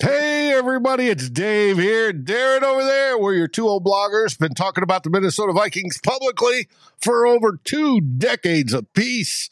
[0.00, 2.12] Hey, everybody, it's Dave here.
[2.12, 3.18] Darren over there.
[3.18, 4.38] We're your two old bloggers.
[4.38, 6.68] Been talking about the Minnesota Vikings publicly
[7.00, 9.50] for over two decades apiece.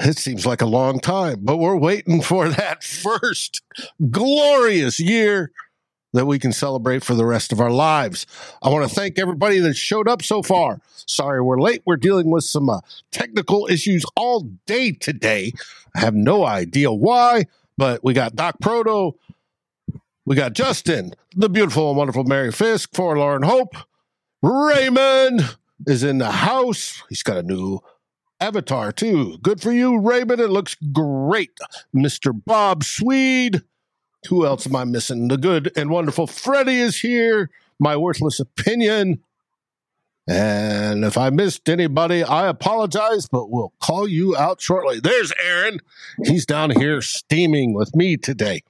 [0.00, 3.62] It seems like a long time, but we're waiting for that first
[4.10, 5.52] glorious year
[6.12, 8.26] that we can celebrate for the rest of our lives.
[8.60, 10.80] I want to thank everybody that showed up so far.
[11.06, 11.82] Sorry we're late.
[11.84, 12.80] We're dealing with some uh,
[13.12, 15.52] technical issues all day today.
[15.94, 17.44] I have no idea why.
[17.76, 19.18] But we got Doc Proto,
[20.26, 23.74] we got Justin, the beautiful and wonderful Mary Fisk, Forlorn Hope.
[24.42, 27.02] Raymond is in the house.
[27.08, 27.80] He's got a new
[28.40, 29.38] avatar too.
[29.42, 30.40] Good for you, Raymond.
[30.40, 31.58] It looks great.
[31.94, 32.32] Mr.
[32.44, 33.62] Bob Swede.
[34.28, 35.28] Who else am I missing?
[35.28, 37.50] The good and wonderful Freddie is here.
[37.78, 39.22] My worthless opinion.
[40.26, 44.98] And if I missed anybody, I apologize, but we'll call you out shortly.
[44.98, 45.80] There's Aaron.
[46.24, 48.62] He's down here steaming with me today.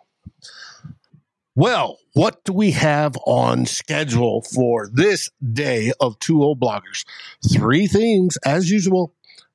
[1.56, 7.04] Well, what do we have on schedule for this day of two old bloggers?
[7.53, 9.15] Three themes, as usual.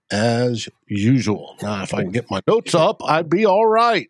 [0.10, 1.58] As usual.
[1.62, 4.10] Now, if I can get my notes up, I'd be all right.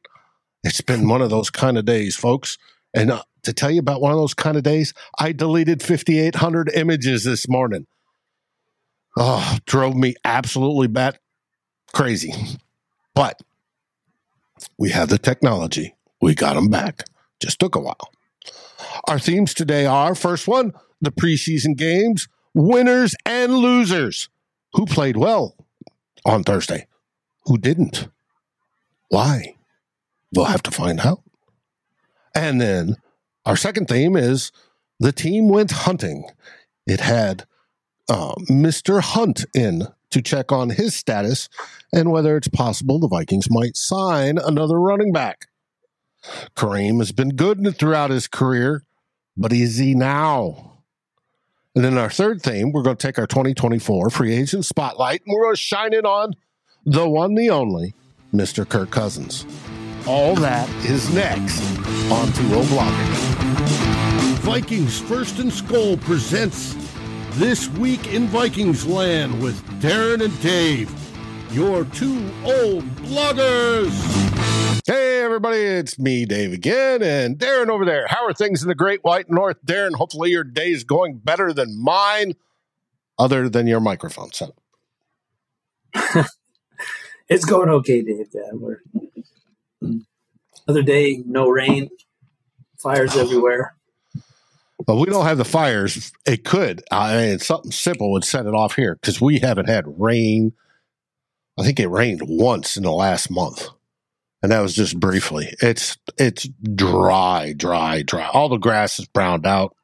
[0.63, 2.59] It's been one of those kind of days, folks.
[2.93, 6.71] And uh, to tell you about one of those kind of days, I deleted 5,800
[6.75, 7.87] images this morning.
[9.17, 11.19] Oh, drove me absolutely bat
[11.91, 12.33] crazy.
[13.15, 13.41] But
[14.77, 15.95] we have the technology.
[16.21, 17.03] We got them back.
[17.39, 18.11] Just took a while.
[19.07, 24.29] Our themes today are first one, the preseason games, winners and losers.
[24.73, 25.55] Who played well
[26.23, 26.85] on Thursday?
[27.45, 28.09] Who didn't?
[29.07, 29.55] Why?
[30.35, 31.23] We'll have to find out.
[32.35, 32.97] And then
[33.45, 34.51] our second theme is
[34.99, 36.25] the team went hunting.
[36.85, 37.45] It had
[38.09, 39.01] uh, Mr.
[39.01, 41.49] Hunt in to check on his status
[41.93, 45.47] and whether it's possible the Vikings might sign another running back.
[46.55, 48.83] Kareem has been good throughout his career,
[49.37, 50.81] but is he now?
[51.75, 55.33] And then our third theme, we're going to take our 2024 free agent spotlight and
[55.33, 56.33] we're going to shine it on
[56.85, 57.93] the one, the only,
[58.33, 58.67] Mr.
[58.67, 59.45] Kirk Cousins.
[60.07, 61.61] All that is next
[62.11, 63.13] on 2 Blocking.
[64.41, 66.75] Vikings First and Skull presents
[67.31, 70.91] This Week in Vikings Land with Darren and Dave,
[71.51, 73.91] your two old bloggers.
[74.87, 78.07] Hey, everybody, it's me, Dave, again, and Darren over there.
[78.07, 79.57] How are things in the Great White North?
[79.65, 82.33] Darren, hopefully your day's going better than mine,
[83.19, 84.59] other than your microphone setup.
[87.29, 88.29] it's going okay, Dave.
[88.33, 88.81] Yeah, we're
[90.69, 91.89] other day, no rain,
[92.77, 93.75] fires everywhere.
[94.85, 96.11] But we don't have the fires.
[96.25, 96.83] It could.
[96.91, 100.53] I mean, something simple would set it off here because we haven't had rain.
[101.59, 103.67] I think it rained once in the last month,
[104.41, 105.53] and that was just briefly.
[105.61, 108.29] It's it's dry, dry, dry.
[108.29, 109.75] All the grass is browned out.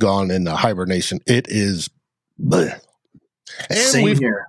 [0.00, 1.20] gone into hibernation.
[1.26, 1.88] It is,
[2.42, 2.80] bleh.
[3.70, 4.48] and Same we've here.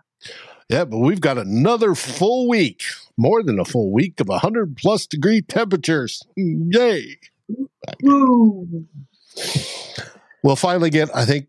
[0.70, 2.84] Yeah, but we've got another full week,
[3.18, 6.24] more than a full week of hundred plus degree temperatures.
[6.36, 7.18] Yay!
[8.04, 8.86] Woo.
[10.44, 11.48] We'll finally get, I think,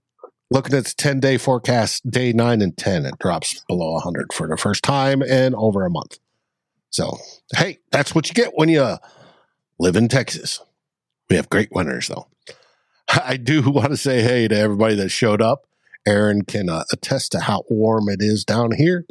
[0.50, 4.48] looking at the 10 day forecast, day nine and 10, it drops below 100 for
[4.48, 6.18] the first time in over a month.
[6.90, 7.18] So,
[7.56, 8.96] hey, that's what you get when you
[9.78, 10.60] live in Texas.
[11.28, 12.26] We have great winters, though.
[13.24, 15.66] I do want to say hey to everybody that showed up.
[16.06, 19.06] Aaron can uh, attest to how warm it is down here.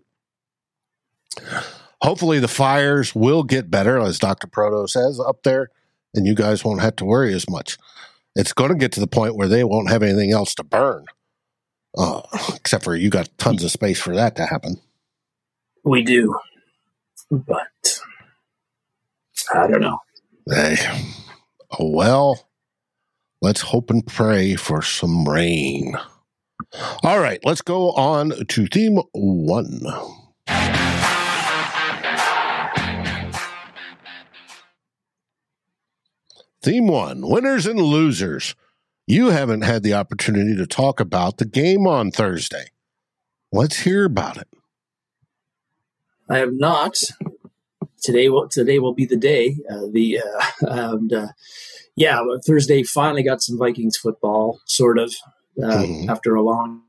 [2.02, 4.48] Hopefully, the fires will get better, as Dr.
[4.48, 5.70] Proto says up there,
[6.14, 7.78] and you guys won't have to worry as much.
[8.36, 11.06] It's going to get to the point where they won't have anything else to burn,
[11.98, 12.22] uh,
[12.56, 14.80] except for you got tons of space for that to happen.
[15.84, 16.36] We do.
[17.32, 18.00] But
[19.54, 20.00] I don't know.
[20.50, 20.78] Hey,
[21.80, 22.48] well,
[23.42, 25.96] let's hope and pray for some rain.
[27.04, 29.82] All right, let's go on to theme one.
[36.62, 38.56] Theme one winners and losers.
[39.08, 42.66] You haven't had the opportunity to talk about the game on Thursday.
[43.52, 44.48] Let's hear about it.
[46.30, 46.96] I have not.
[48.04, 49.58] Today will today will be the day.
[49.70, 51.28] Uh, the uh, and uh,
[51.96, 55.16] yeah, Thursday finally got some Vikings football, sort of
[55.64, 56.10] uh, Mhm.
[56.10, 56.84] after a long.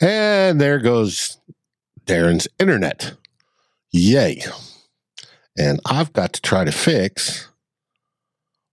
[0.00, 1.38] And there goes
[2.06, 3.14] Darren's internet.
[3.92, 4.42] Yay.
[5.58, 7.48] And I've got to try to fix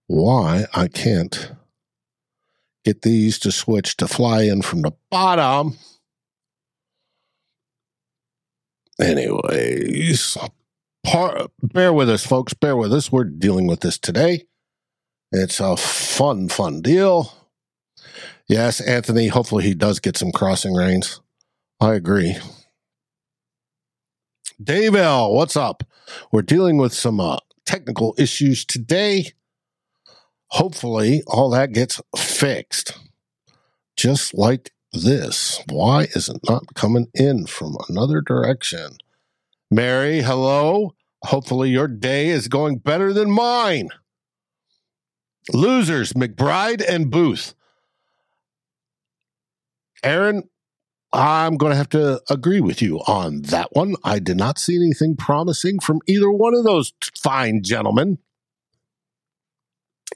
[0.06, 1.52] why I can't
[2.84, 5.76] get these to switch to fly in from the bottom.
[9.00, 10.36] Anyways,
[11.04, 12.52] par- bear with us, folks.
[12.54, 13.12] Bear with us.
[13.12, 14.44] We're dealing with this today.
[15.30, 17.32] It's a fun, fun deal.
[18.48, 19.28] Yes, Anthony.
[19.28, 21.20] Hopefully, he does get some crossing reins.
[21.80, 22.36] I agree.
[24.62, 25.84] Dave L, what's up?
[26.32, 29.32] We're dealing with some uh, technical issues today.
[30.48, 32.98] Hopefully, all that gets fixed.
[33.96, 35.62] Just like this.
[35.68, 38.96] Why is it not coming in from another direction?
[39.70, 40.94] Mary, hello.
[41.24, 43.90] Hopefully, your day is going better than mine.
[45.52, 47.54] Losers, McBride and Booth.
[50.02, 50.48] Aaron,
[51.12, 53.94] I'm going to have to agree with you on that one.
[54.04, 58.18] I did not see anything promising from either one of those fine gentlemen.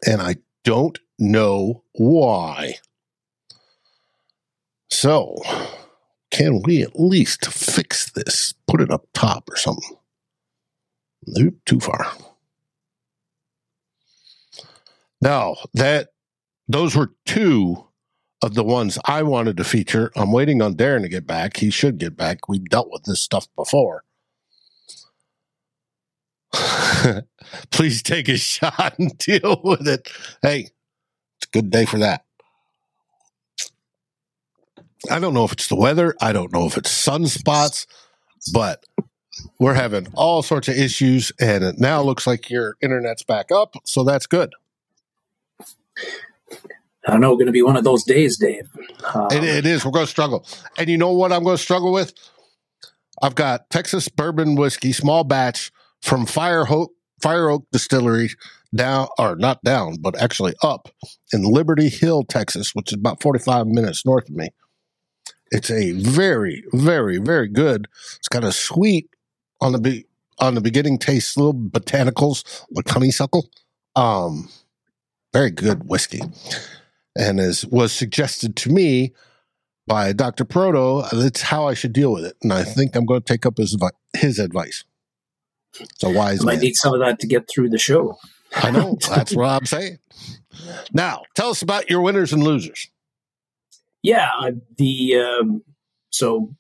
[0.07, 2.75] And I don't know why.
[4.91, 5.37] So,
[6.31, 8.55] can we at least fix this?
[8.67, 9.97] Put it up top or something.
[11.27, 12.13] Nope, too far.
[15.23, 16.09] Now, that
[16.67, 17.87] those were two
[18.43, 20.11] of the ones I wanted to feature.
[20.17, 21.59] I'm waiting on Darren to get back.
[21.59, 22.49] He should get back.
[22.49, 24.03] We've dealt with this stuff before.
[27.71, 30.11] Please take a shot and deal with it.
[30.43, 30.71] Hey,
[31.39, 32.25] it's a good day for that.
[35.09, 36.17] I don't know if it's the weather.
[36.21, 37.87] I don't know if it's sunspots,
[38.53, 38.85] but
[39.61, 43.77] we're having all sorts of issues, and it now looks like your internet's back up.
[43.85, 44.53] So that's good.
[47.07, 47.35] I don't know.
[47.35, 48.69] Going to be one of those days, Dave.
[49.15, 49.85] Um, It, it is.
[49.85, 50.47] We're going to struggle.
[50.79, 52.13] And you know what I'm going to struggle with?
[53.23, 58.31] I've got Texas bourbon whiskey, small batch from Fire Oak, Fire Oak Distillery
[58.75, 60.89] down, or not down, but actually up
[61.33, 64.49] in Liberty Hill, Texas, which is about 45 minutes north of me.
[65.51, 67.87] It's a very, very, very good.
[68.17, 69.09] It's got a sweet
[69.61, 70.07] on the be-
[70.39, 73.49] on the beginning taste, little botanicals like honeysuckle.
[73.95, 74.49] Um,
[75.33, 76.21] very good whiskey
[77.17, 79.13] and as was suggested to me
[79.87, 80.45] by Dr.
[80.45, 82.37] Proto, that's how I should deal with it.
[82.43, 83.77] And I think I'm going to take up his,
[84.17, 84.85] his advice.
[85.79, 86.63] It's a wise I might man.
[86.63, 88.17] need some of that to get through the show.
[88.55, 88.99] I know.
[89.09, 89.99] That's what I'm saying.
[90.93, 92.91] Now, tell us about your winners and losers.
[94.03, 94.29] Yeah,
[94.77, 95.63] the um,
[96.11, 96.55] so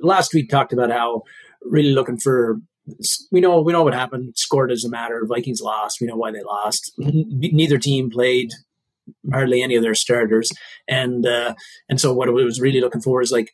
[0.00, 1.24] last week talked about how
[1.62, 2.60] really looking for
[3.30, 4.34] we know we know what happened.
[4.36, 5.24] Score doesn't matter.
[5.26, 6.00] Vikings lost.
[6.00, 6.92] We know why they lost.
[6.98, 8.50] Neither team played
[9.32, 10.50] hardly any of their starters,
[10.88, 11.54] and uh,
[11.88, 13.50] and so what I was really looking for is like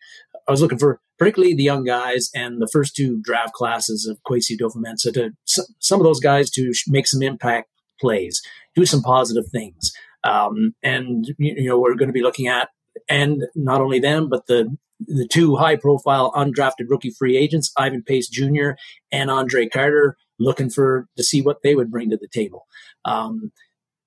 [0.46, 4.18] I was looking for particularly the young guys and the first two draft classes of
[4.28, 8.42] Kwesi Adofo-Mensah to some of those guys to make some impact plays,
[8.74, 9.92] do some positive things,
[10.24, 12.68] um, and you you know we're going to be looking at
[13.08, 18.02] and not only them but the the two high profile undrafted rookie free agents, Ivan
[18.02, 18.70] Pace Jr.
[19.12, 22.66] and Andre Carter, looking for to see what they would bring to the table.
[23.04, 23.52] Um,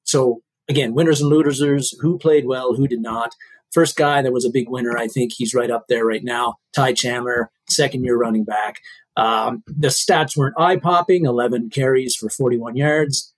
[0.04, 3.34] so again, winners and losers, who played well, who did not.
[3.72, 6.56] First guy that was a big winner, I think he's right up there right now.
[6.74, 8.80] Ty Chandler, second year running back.
[9.16, 13.34] Um, the stats weren't eye popping 11 carries for 41 yards,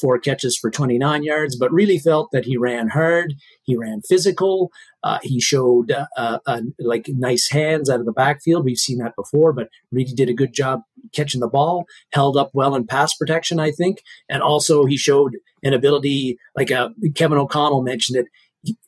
[0.00, 3.34] four catches for 29 yards, but really felt that he ran hard.
[3.62, 4.70] He ran physical.
[5.02, 8.64] Uh, he showed uh, uh, uh, like nice hands out of the backfield.
[8.64, 10.82] We've seen that before, but really did a good job
[11.12, 11.86] catching the ball.
[12.12, 16.38] Held up well in pass protection, I think, and also he showed an ability.
[16.56, 18.26] Like uh, Kevin O'Connell mentioned it.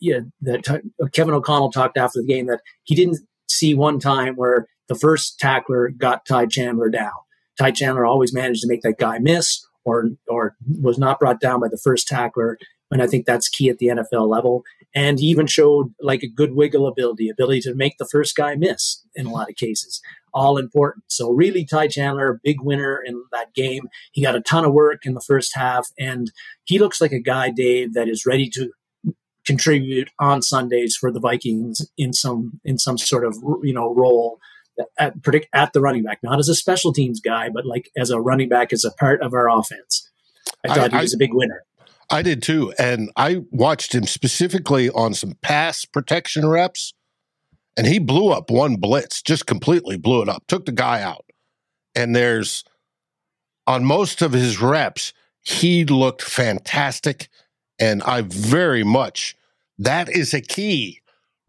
[0.01, 0.83] Yeah, that
[1.13, 3.19] Kevin O'Connell talked after the game that he didn't
[3.49, 7.13] see one time where the first tackler got Ty Chandler down.
[7.57, 11.61] Ty Chandler always managed to make that guy miss or or was not brought down
[11.61, 12.59] by the first tackler.
[12.93, 14.65] And I think that's key at the NFL level.
[14.95, 18.57] And he even showed like a good wiggle ability, ability to make the first guy
[18.57, 20.01] miss in a lot of cases.
[20.35, 21.05] All important.
[21.07, 23.89] So really, Ty Chandler, big winner in that game.
[24.13, 26.33] He got a ton of work in the first half, and
[26.65, 28.71] he looks like a guy, Dave, that is ready to
[29.45, 34.39] contribute on Sundays for the Vikings in some in some sort of you know role
[34.99, 38.11] at predict at the running back, not as a special teams guy, but like as
[38.11, 40.09] a running back as a part of our offense.
[40.65, 41.65] I thought I, he was I, a big winner.
[42.11, 46.93] I did too, and I watched him specifically on some pass protection reps,
[47.77, 51.25] and he blew up one blitz, just completely blew it up, took the guy out.
[51.95, 52.65] And there's
[53.67, 57.29] on most of his reps, he looked fantastic,
[57.79, 59.37] and I very much
[59.79, 61.01] that is a key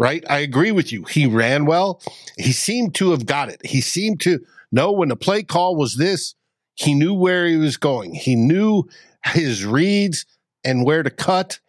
[0.01, 0.25] right?
[0.27, 1.03] I agree with you.
[1.03, 2.01] He ran well.
[2.35, 3.63] He seemed to have got it.
[3.63, 4.39] He seemed to
[4.71, 6.33] know when the play call was this,
[6.73, 8.15] he knew where he was going.
[8.15, 8.85] He knew
[9.23, 10.25] his reads
[10.63, 11.59] and where to cut.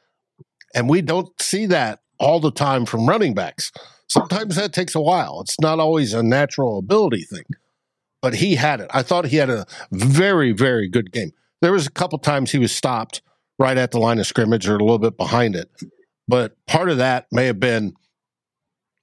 [0.75, 3.71] And we don't see that all the time from running backs.
[4.09, 5.43] Sometimes that takes a while.
[5.43, 7.45] It's not always a natural ability thing.
[8.23, 8.91] But he had it.
[8.95, 11.33] I thought he had a very, very good game.
[11.61, 13.21] There was a couple times he was stopped
[13.59, 15.71] right at the line of scrimmage or a little bit behind it.
[16.27, 17.93] But part of that may have been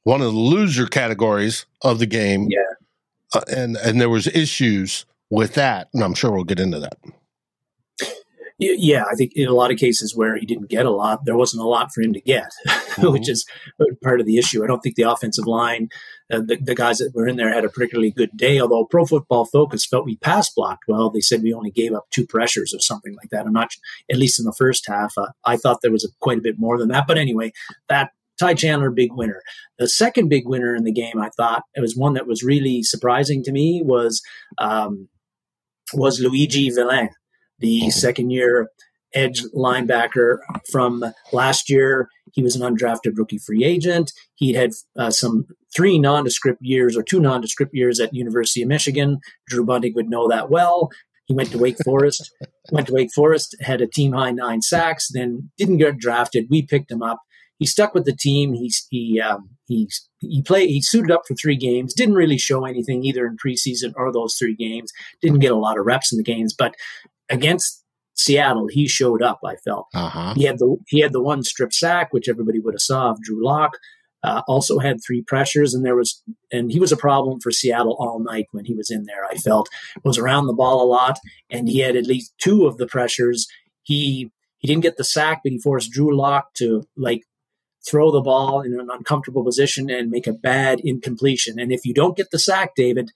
[0.09, 2.47] one of the loser categories of the game.
[2.49, 2.59] Yeah.
[3.35, 6.97] Uh, and and there was issues with that, and I'm sure we'll get into that.
[8.57, 11.37] Yeah, I think in a lot of cases where he didn't get a lot, there
[11.37, 13.13] wasn't a lot for him to get, mm-hmm.
[13.13, 13.45] which is
[14.03, 14.63] part of the issue.
[14.63, 15.87] I don't think the offensive line,
[16.29, 19.05] uh, the, the, guys that were in there had a particularly good day, although Pro
[19.05, 21.09] Football Focus felt we pass blocked well.
[21.09, 23.45] They said we only gave up two pressures or something like that.
[23.45, 23.71] I'm not,
[24.11, 25.13] at least in the first half.
[25.17, 27.07] Uh, I thought there was a, quite a bit more than that.
[27.07, 27.53] But anyway,
[27.87, 29.41] that Ty Chandler, big winner.
[29.77, 32.83] The second big winner in the game, I thought, it was one that was really
[32.83, 34.21] surprising to me, was
[34.57, 35.09] um,
[35.93, 37.09] was Luiji Vilain,
[37.59, 38.69] the second year
[39.13, 40.37] edge linebacker
[40.71, 42.09] from last year.
[42.33, 44.11] He was an undrafted rookie free agent.
[44.35, 49.19] He'd had uh, some three nondescript years or two nondescript years at University of Michigan.
[49.47, 50.89] Drew Bunting would know that well.
[51.25, 52.31] He went to Wake Forest,
[52.71, 56.47] went to Wake Forest, had a team high nine sacks, then didn't get drafted.
[56.49, 57.19] We picked him up
[57.59, 58.53] he stuck with the team.
[58.53, 59.89] He's he um, he
[60.19, 60.69] he played.
[60.69, 61.93] He suited up for three games.
[61.93, 64.91] Didn't really show anything either in preseason or those three games.
[65.21, 66.73] Didn't get a lot of reps in the games, but
[67.29, 67.83] against
[68.15, 69.39] Seattle, he showed up.
[69.45, 70.33] I felt uh-huh.
[70.35, 73.21] he had the he had the one strip sack, which everybody would have saw of
[73.21, 73.77] Drew Lock.
[74.21, 77.95] Uh, also had three pressures, and there was and he was a problem for Seattle
[77.99, 79.25] all night when he was in there.
[79.29, 79.69] I felt
[80.03, 83.47] was around the ball a lot, and he had at least two of the pressures.
[83.83, 87.23] He he didn't get the sack, but he forced Drew Lock to like
[87.87, 91.59] throw the ball in an uncomfortable position and make a bad incompletion.
[91.59, 93.11] And if you don't get the sack, David,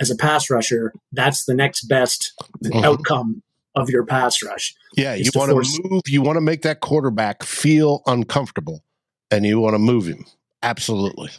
[0.00, 2.84] as a pass rusher, that's the next best mm-hmm.
[2.84, 3.42] outcome
[3.74, 4.74] of your pass rush.
[4.96, 8.84] Yeah, you want to force- move, you want to make that quarterback feel uncomfortable
[9.30, 10.26] and you want to move him.
[10.62, 11.30] Absolutely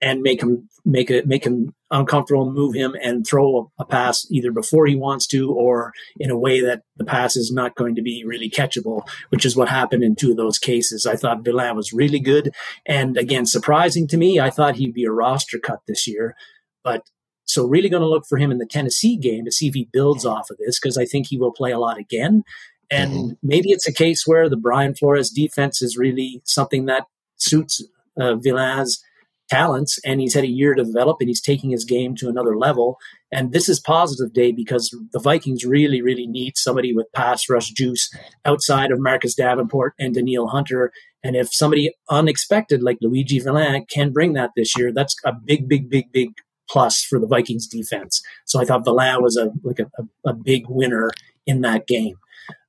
[0.00, 4.50] and make him make it make him uncomfortable, move him, and throw a, pass either
[4.50, 8.02] before he wants to or in a way that the pass is not going to
[8.02, 11.06] be really catchable, which is what happened in two of those cases.
[11.06, 12.52] I thought Vilain was really good,
[12.84, 14.40] and again, surprising to me.
[14.40, 16.36] I thought he'd be a roster cut this year,
[16.82, 17.02] but
[17.46, 19.88] so really going to look for him in the Tennessee game to see if he
[19.92, 22.42] builds off of this because I think he will play a lot again.
[22.90, 23.32] And mm-hmm.
[23.42, 27.82] maybe it's a case where the Brian Flores defense is really something that suits
[28.18, 29.02] uh, Vilain's
[29.48, 32.56] talents and he's had a year to develop and he's taking his game to another
[32.56, 32.98] level.
[33.32, 37.70] And this is positive day because the Vikings really, really need somebody with pass rush
[37.70, 38.10] juice
[38.44, 40.92] outside of Marcus Davenport and Danielle Hunter.
[41.22, 45.68] And if somebody unexpected like Luiji Vilain can bring that this year, that's a big,
[45.68, 46.30] big, big, big
[46.68, 48.22] plus for the Vikings defense.
[48.44, 51.10] So I thought Vilain was a like a, a, a big winner
[51.46, 52.16] in that game.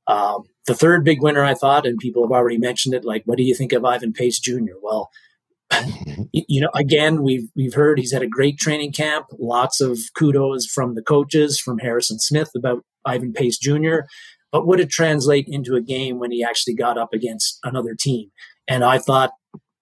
[0.07, 3.37] Um, the third big winner I thought, and people have already mentioned it, like, what
[3.37, 4.75] do you think of Ivan Pace Jr.?
[4.81, 5.09] Well,
[6.31, 9.27] you know, again, we've we've heard he's had a great training camp.
[9.37, 13.99] Lots of kudos from the coaches, from Harrison Smith about Ivan Pace Jr.
[14.51, 18.31] but would it translate into a game when he actually got up against another team?
[18.67, 19.31] And I thought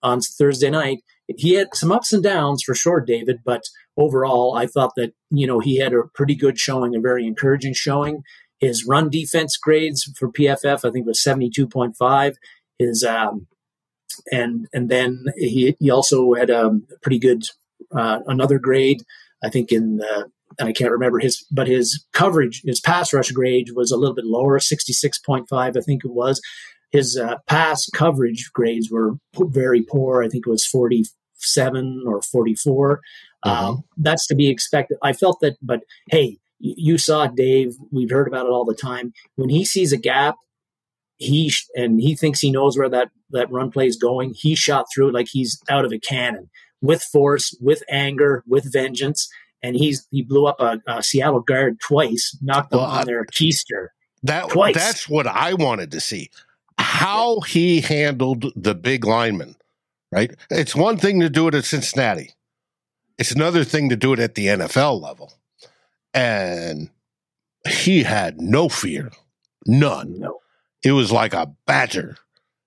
[0.04, 1.00] on Thursday night,
[1.38, 3.64] he had some ups and downs for sure, David, but
[3.98, 7.74] overall, I thought that, you know, he had a pretty good showing, a very encouraging
[7.74, 8.22] showing.
[8.60, 12.36] His run defense grades for PFF, I think, was 72.5.
[12.78, 13.48] His, um,
[14.32, 16.72] and, and then he, he also had a
[17.02, 17.44] pretty good,
[17.96, 19.04] uh, another grade,
[19.44, 23.32] I think in the, and I can't remember his, but his coverage, his pass rush
[23.32, 26.42] grade was a little bit lower, 66.5, I think it was.
[26.92, 30.24] His uh, pass coverage grades were very poor.
[30.24, 33.02] I think it was 47 or 44.
[33.46, 33.50] Mm-hmm.
[33.50, 34.98] Um, that's to be expected.
[35.04, 37.76] I felt that, but hey, you saw Dave.
[37.92, 39.14] We've heard about it all the time.
[39.36, 40.36] When he sees a gap,
[41.18, 44.34] he sh- and he thinks he knows where that that run play is going.
[44.36, 46.50] He shot through it like he's out of a cannon,
[46.82, 49.30] with force, with anger, with vengeance.
[49.64, 53.26] And he's he blew up a, a Seattle guard twice, knocked them well, on their
[53.26, 53.88] keister.
[54.24, 54.76] That twice.
[54.76, 56.30] that's what I wanted to see.
[56.78, 59.56] How he handled the big lineman,
[60.12, 60.36] right?
[60.50, 62.32] It's one thing to do it at Cincinnati.
[63.18, 65.34] It's another thing to do it at the NFL level.
[66.14, 66.90] And
[67.68, 69.12] he had no fear,
[69.66, 70.20] none.
[70.20, 70.40] No.
[70.84, 72.18] It was like a badger.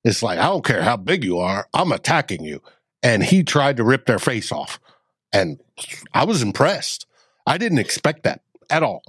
[0.05, 2.63] It's like, I don't care how big you are, I'm attacking you.
[3.03, 4.81] And he tried to rip their face off.
[5.33, 5.61] And
[6.15, 7.07] I was impressed.
[7.47, 9.03] I didn't expect that at all.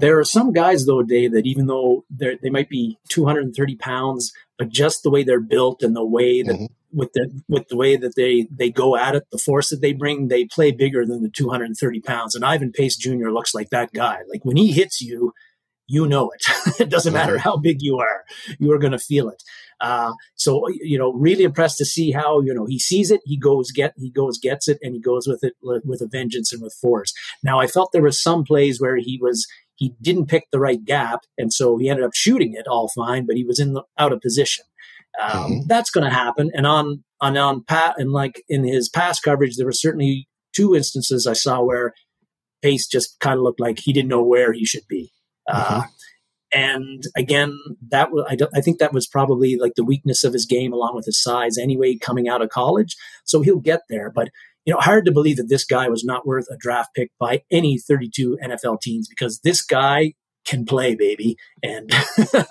[0.00, 4.68] There are some guys, though, Dave, that even though they might be 230 pounds, but
[4.68, 7.96] just the way they're built and the way that mm-hmm with the with the way
[7.96, 11.22] that they they go at it, the force that they bring, they play bigger than
[11.22, 12.34] the 230 pounds.
[12.34, 13.30] And Ivan Pace Jr.
[13.30, 14.18] looks like that guy.
[14.28, 15.32] Like when he hits you,
[15.90, 16.42] you know it.
[16.80, 18.24] it doesn't matter how big you are,
[18.58, 19.42] you are going to feel it.
[19.80, 23.36] Uh, so you know, really impressed to see how you know he sees it, he
[23.36, 26.62] goes get, he goes gets it, and he goes with it with a vengeance and
[26.62, 27.12] with force.
[27.42, 30.82] Now, I felt there was some plays where he was he didn't pick the right
[30.84, 33.82] gap, and so he ended up shooting it all fine, but he was in the,
[33.98, 34.64] out of position.
[35.20, 35.58] Um, mm-hmm.
[35.66, 36.50] That's going to happen.
[36.54, 40.76] And on on on Pat and like in his past coverage, there were certainly two
[40.76, 41.94] instances I saw where
[42.62, 45.10] Pace just kind of looked like he didn't know where he should be.
[45.50, 45.80] Uh, mm-hmm.
[45.80, 45.82] Uh,
[46.52, 47.56] and again,
[47.90, 50.96] that was, I, I think that was probably like the weakness of his game, along
[50.96, 52.96] with his size, anyway, coming out of college.
[53.24, 54.10] So he'll get there.
[54.10, 54.30] But
[54.64, 57.42] you know, hard to believe that this guy was not worth a draft pick by
[57.50, 60.12] any 32 NFL teams because this guy
[60.44, 61.90] can play, baby, and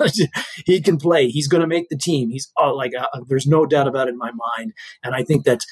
[0.65, 1.27] he can play.
[1.27, 2.29] He's going to make the team.
[2.29, 4.73] He's oh, like uh, there's no doubt about it in my mind.
[5.03, 5.63] And I think that uh,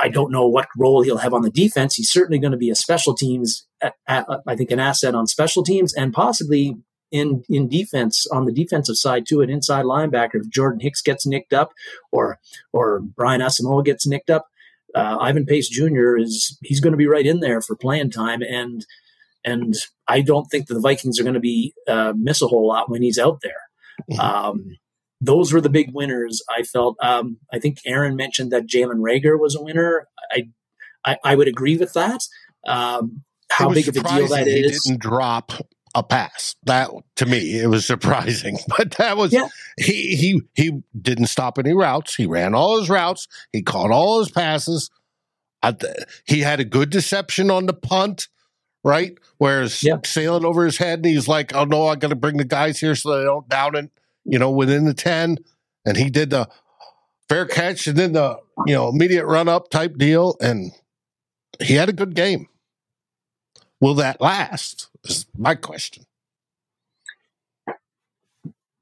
[0.00, 1.94] I don't know what role he'll have on the defense.
[1.94, 3.66] He's certainly going to be a special teams.
[4.06, 6.76] I think an asset on special teams and possibly
[7.10, 9.40] in in defense on the defensive side too.
[9.40, 11.72] An inside linebacker if Jordan Hicks gets nicked up
[12.12, 12.38] or
[12.72, 14.46] or Brian Asamoah gets nicked up.
[14.94, 16.16] Uh, Ivan Pace Jr.
[16.16, 18.86] is he's going to be right in there for playing time and
[19.44, 19.74] and
[20.06, 22.90] I don't think that the Vikings are going to be uh, miss a whole lot
[22.90, 23.52] when he's out there.
[24.10, 24.20] Mm-hmm.
[24.20, 24.76] Um,
[25.20, 26.42] those were the big winners.
[26.48, 26.96] I felt.
[27.02, 30.08] Um, I think Aaron mentioned that Jalen Reagor was a winner.
[30.30, 30.48] I,
[31.04, 32.20] I, I would agree with that.
[32.66, 34.84] Um, how big of a deal that that is?
[34.84, 35.52] Didn't drop
[35.94, 36.54] a pass.
[36.64, 38.58] That to me, it was surprising.
[38.76, 39.48] But that was yeah.
[39.76, 42.14] he he he didn't stop any routes.
[42.14, 43.26] He ran all his routes.
[43.52, 44.90] He caught all his passes.
[46.24, 48.28] he had a good deception on the punt
[48.82, 49.18] right?
[49.38, 49.98] Whereas yeah.
[50.04, 52.80] sailing over his head, and he's like, "Oh no, I got to bring the guys
[52.80, 53.90] here so they don't down it."
[54.24, 55.38] You know, within the ten,
[55.84, 56.48] and he did the
[57.28, 60.72] fair catch and then the you know immediate run up type deal, and
[61.60, 62.48] he had a good game.
[63.80, 64.88] Will that last?
[65.04, 66.04] Is my question.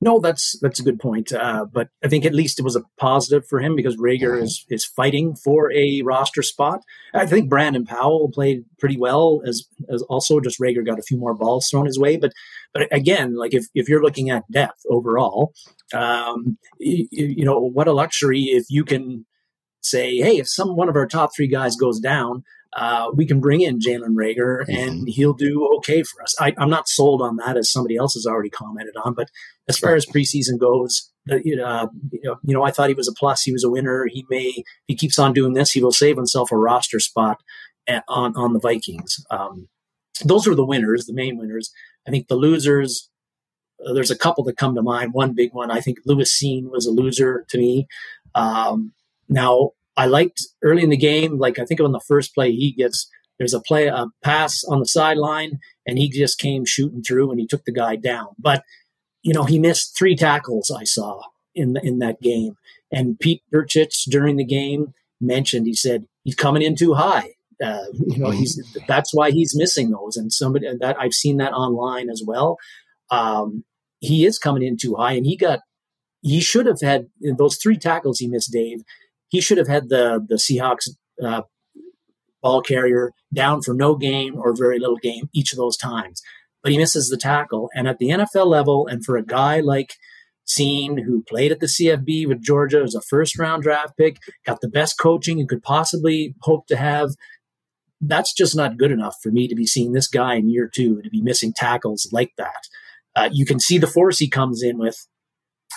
[0.01, 1.33] No, that's that's a good point.
[1.33, 4.45] Uh, but I think at least it was a positive for him because mm-hmm.
[4.45, 6.83] is is fighting for a roster spot.
[7.15, 11.19] I think Brandon Powell played pretty well as as also just Reagor got a few
[11.19, 12.17] more balls thrown his way.
[12.17, 12.33] But
[12.73, 15.53] but again, like if if you're looking at depth overall,
[15.93, 19.27] um, you, you know what a luxury if you can
[19.81, 22.45] say, hey, if some one of our top three guys goes down,
[22.77, 25.07] uh, we can bring in Jalen Reagor and mm-hmm.
[25.07, 26.35] he'll do okay for us.
[26.39, 29.31] I, am not sold on that as somebody else has already commented on, but
[29.69, 33.15] as far as preseason goes, uh, you, know, you know, I thought he was a
[33.15, 33.43] plus.
[33.43, 34.07] He was a winner.
[34.11, 35.73] He may, he keeps on doing this.
[35.73, 37.41] He will save himself a roster spot
[37.87, 39.25] at, on, on the Vikings.
[39.31, 39.69] Um,
[40.25, 41.71] those were the winners, the main winners.
[42.07, 43.09] I think the losers,
[43.85, 45.15] uh, there's a couple that come to mind.
[45.15, 47.87] One big one, I think Lewis Cine was a loser to me.
[48.35, 48.93] Um,
[49.29, 52.71] now, I liked early in the game, like I think on the first play, he
[52.73, 57.31] gets there's a play, a pass on the sideline, and he just came shooting through
[57.31, 58.29] and he took the guy down.
[58.39, 58.63] But
[59.23, 62.57] you know, he missed three tackles I saw in in that game.
[62.93, 67.35] And Pete Bercich during the game mentioned he said he's coming in too high.
[67.63, 70.17] Uh, you know, he's that's why he's missing those.
[70.17, 72.57] And somebody that I've seen that online as well.
[73.11, 73.65] Um,
[73.99, 75.59] he is coming in too high, and he got
[76.23, 78.83] he should have had those three tackles he missed, Dave.
[79.29, 80.89] He should have had the the Seahawks
[81.23, 81.43] uh,
[82.43, 86.23] ball carrier down for no game or very little game each of those times.
[86.63, 89.95] But he misses the tackle, and at the NFL level, and for a guy like
[90.47, 94.61] Cine, who played at the CFB with Georgia as a first round draft pick, got
[94.61, 97.11] the best coaching you could possibly hope to have.
[98.01, 101.03] That's just not good enough for me to be seeing this guy in year two
[101.03, 102.69] to be missing tackles like that.
[103.15, 105.07] Uh, you can see the force he comes in with.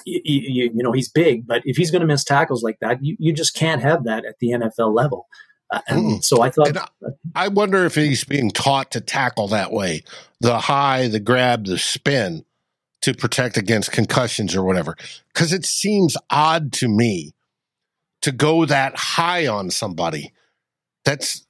[0.06, 3.04] You, you, you know, he's big, but if he's going to miss tackles like that,
[3.04, 5.28] you, you just can't have that at the NFL level.
[5.72, 6.24] Uh, and mm.
[6.24, 6.92] so I thought.
[7.34, 10.04] I wonder if he's being taught to tackle that way
[10.42, 12.44] the high, the grab, the spin
[13.02, 14.96] to protect against concussions or whatever.
[15.34, 17.34] Because it seems odd to me
[18.22, 20.34] to go that high on somebody.
[21.06, 21.46] That's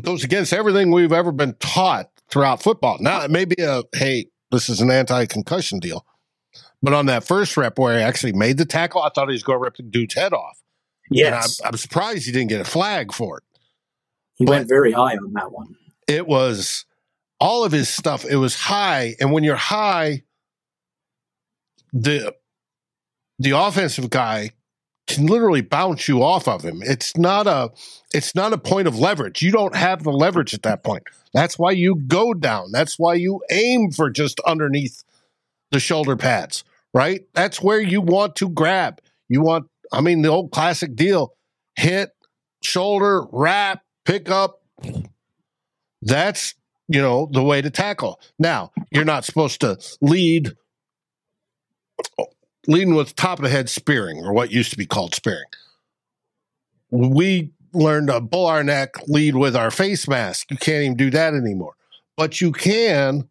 [0.00, 2.96] goes against everything we've ever been taught throughout football.
[3.00, 6.06] Now it may be a hey, this is an anti-concussion deal,
[6.82, 9.42] but on that first rep where he actually made the tackle, I thought he was
[9.42, 10.58] going to rip the dude's head off.
[11.10, 13.44] Yes, I'm, I'm, surprised he didn't get a flag for it.
[14.36, 15.76] He but went very high on that one.
[16.06, 16.84] It was
[17.40, 18.24] all of his stuff.
[18.24, 20.22] It was high, and when you're high,
[21.92, 22.34] the
[23.38, 24.52] the offensive guy
[25.06, 26.80] can literally bounce you off of him.
[26.82, 27.70] It's not a
[28.14, 29.42] it's not a point of leverage.
[29.42, 31.02] You don't have the leverage at that point.
[31.32, 32.72] That's why you go down.
[32.72, 35.02] That's why you aim for just underneath
[35.70, 37.22] the shoulder pads, right?
[37.34, 39.00] That's where you want to grab.
[39.28, 41.34] You want I mean the old classic deal,
[41.76, 42.10] hit,
[42.62, 44.62] shoulder, wrap, pick up.
[46.02, 46.54] That's,
[46.88, 48.20] you know, the way to tackle.
[48.38, 50.52] Now, you're not supposed to lead
[52.66, 55.46] leading with top of the head spearing, or what used to be called spearing.
[56.90, 60.50] We learned to bull our neck, lead with our face mask.
[60.50, 61.74] You can't even do that anymore.
[62.16, 63.28] But you can,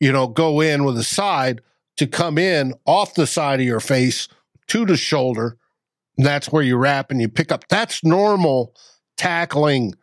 [0.00, 1.60] you know, go in with a side
[1.98, 4.28] to come in off the side of your face
[4.68, 5.56] to the shoulder.
[6.16, 7.68] That's where you wrap and you pick up.
[7.68, 8.74] That's normal
[9.16, 9.94] tackling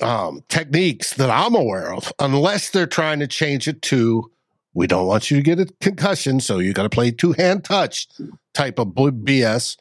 [0.00, 4.30] um, techniques that I'm aware of, unless they're trying to change it to
[4.72, 7.64] we don't want you to get a concussion, so you got to play two hand
[7.64, 8.08] touch
[8.54, 9.76] type of BS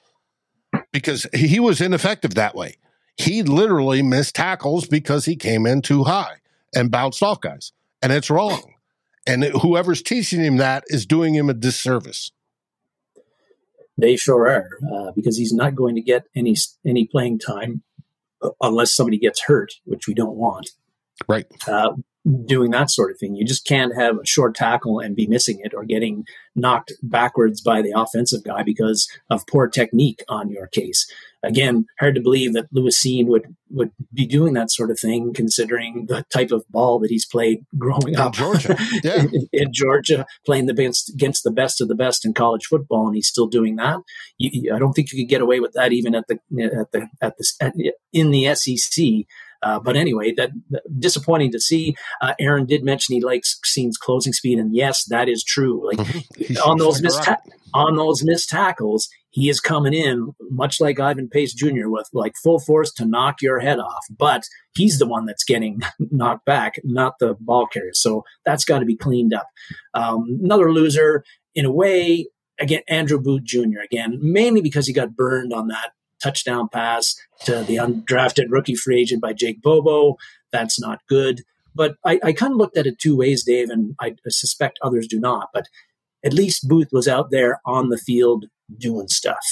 [0.92, 2.76] because he was ineffective that way.
[3.18, 6.38] He literally missed tackles because he came in too high
[6.76, 8.74] and bounced off guys, and it's wrong.
[9.30, 12.32] And whoever's teaching him that is doing him a disservice.
[13.96, 17.84] They sure are, uh, because he's not going to get any any playing time
[18.42, 20.72] uh, unless somebody gets hurt, which we don't want.
[21.28, 21.46] Right.
[21.68, 21.92] Uh,
[22.46, 23.36] doing that sort of thing.
[23.36, 27.62] You just can't have a short tackle and be missing it or getting knocked backwards
[27.62, 31.12] by the offensive guy because of poor technique on your case.
[31.42, 35.34] Again, hard to believe that Lewis Cine would would be doing that sort of thing,
[35.34, 38.34] considering the type of ball that he's played growing in up.
[38.34, 42.34] Georgia, yeah, in, in, Georgia, playing the against, against the best of the best in
[42.34, 44.00] college football, and he's still doing that.
[44.38, 47.08] You, I don't think you could get away with that even at the at the
[47.22, 47.74] at the at,
[48.12, 49.26] in the SEC.
[49.62, 51.96] Uh, but anyway, that, that, disappointing to see.
[52.22, 55.86] Uh, Aaron did mention he likes Cine's closing speed, and yes, that is true.
[55.86, 56.00] Like
[56.66, 57.42] on those missed ta-
[57.74, 61.88] on those missed tackles, he is coming in much like Ivan Pace Jr.
[61.88, 64.06] with like full force to knock your head off.
[64.10, 64.44] But
[64.76, 67.92] he's the one that's getting knocked back, not the ball carrier.
[67.94, 69.48] So that's got to be cleaned up.
[69.94, 72.28] Um, another loser, in a way,
[72.60, 73.82] again, Andrew Booth Jr.
[73.84, 79.02] Again, mainly because he got burned on that touchdown pass to the undrafted rookie free
[79.02, 80.18] agent by Jake Bobo.
[80.52, 81.44] That's not good.
[81.76, 85.08] But I, I kind of looked at it two ways, Dave, and I suspect others
[85.08, 85.50] do not.
[85.54, 85.68] But
[86.24, 88.46] at least Booth was out there on the field
[88.78, 89.46] doing stuff.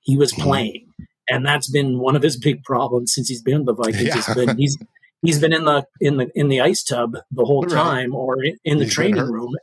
[0.00, 0.42] He was mm-hmm.
[0.42, 0.86] playing,
[1.28, 4.02] and that's been one of his big problems since he's been the Vikings.
[4.02, 4.14] Yeah.
[4.14, 4.78] He's been he's
[5.22, 8.78] he's been in the in the in the ice tub the whole time, or in
[8.78, 9.54] the he's training room,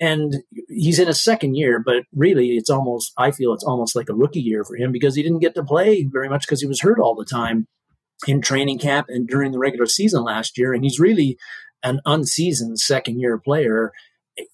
[0.00, 0.36] and
[0.68, 4.14] he's in a second year, but really it's almost, I feel it's almost like a
[4.14, 6.80] rookie year for him because he didn't get to play very much because he was
[6.80, 7.66] hurt all the time
[8.26, 10.72] in training camp and during the regular season last year.
[10.74, 11.38] And he's really
[11.82, 13.92] an unseasoned second year player.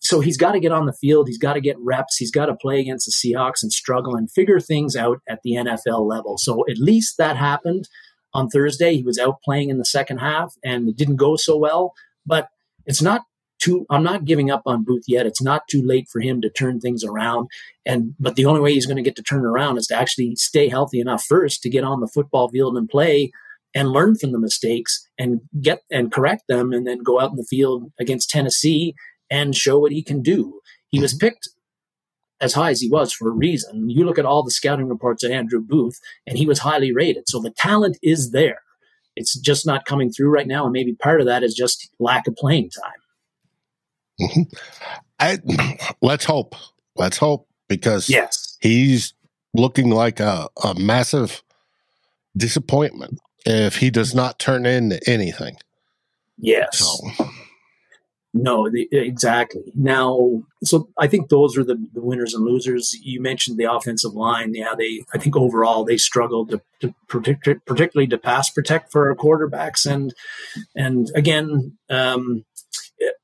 [0.01, 1.27] So he's got to get on the field.
[1.27, 2.17] He's got to get reps.
[2.17, 5.53] He's got to play against the Seahawks and struggle and figure things out at the
[5.53, 6.39] NFL level.
[6.39, 7.89] So at least that happened
[8.33, 8.95] on Thursday.
[8.95, 11.95] He was out playing in the second half and it didn't go so well.
[12.25, 12.49] But
[12.87, 13.23] it's not
[13.63, 15.27] too I'm not giving up on Booth yet.
[15.27, 17.49] It's not too late for him to turn things around.
[17.87, 20.35] And but the only way he's going to get to turn around is to actually
[20.37, 23.31] stay healthy enough first to get on the football field and play
[23.75, 27.37] and learn from the mistakes and get and correct them and then go out in
[27.37, 28.95] the field against Tennessee
[29.31, 30.61] and show what he can do.
[30.89, 31.29] He was mm-hmm.
[31.29, 31.49] picked
[32.41, 33.89] as high as he was for a reason.
[33.89, 37.29] You look at all the scouting reports of Andrew Booth and he was highly rated.
[37.29, 38.61] So the talent is there.
[39.15, 42.27] It's just not coming through right now and maybe part of that is just lack
[42.27, 43.02] of playing time.
[44.23, 44.43] Mm-hmm.
[45.19, 45.39] I,
[46.03, 46.55] let's hope.
[46.97, 49.15] Let's hope because yes, he's
[49.55, 51.43] looking like a, a massive
[52.37, 55.57] disappointment if he does not turn into anything.
[56.39, 56.79] Yes.
[56.79, 57.27] So.
[58.35, 59.73] No, the, exactly.
[59.75, 62.97] Now, so I think those are the, the, winners and losers.
[63.03, 64.55] You mentioned the offensive line.
[64.55, 65.05] Yeah, they.
[65.13, 69.85] I think overall they struggled to, to protect, particularly to pass protect for our quarterbacks.
[69.85, 70.15] And
[70.75, 72.47] and again, um,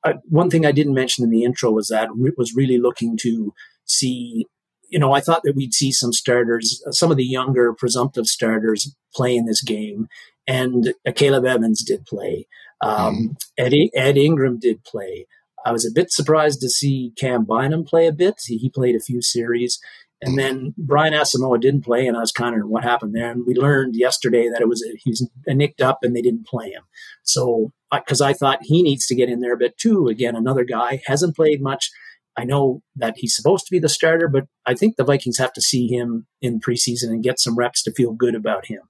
[0.05, 3.17] I, one thing I didn't mention in the intro was that it was really looking
[3.23, 3.53] to
[3.85, 4.47] see.
[4.91, 8.95] You know, I thought that we'd see some starters, some of the younger presumptive starters
[9.15, 10.09] play in this game,
[10.47, 12.47] and Akayleb Evans did play.
[12.81, 13.37] Um, mm.
[13.59, 15.27] Ed, Ed Ingram did play.
[15.67, 18.37] I was a bit surprised to see Cam Bynum play a bit.
[18.47, 19.79] He, he played a few series.
[20.21, 23.31] And then Brian Asamoah didn't play, and I was kind of what happened there.
[23.31, 26.71] And we learned yesterday that it was a, he's nicked up, and they didn't play
[26.71, 26.83] him.
[27.23, 30.09] So because I thought he needs to get in there a bit too.
[30.09, 31.91] Again, another guy hasn't played much.
[32.37, 35.53] I know that he's supposed to be the starter, but I think the Vikings have
[35.55, 38.83] to see him in preseason and get some reps to feel good about him.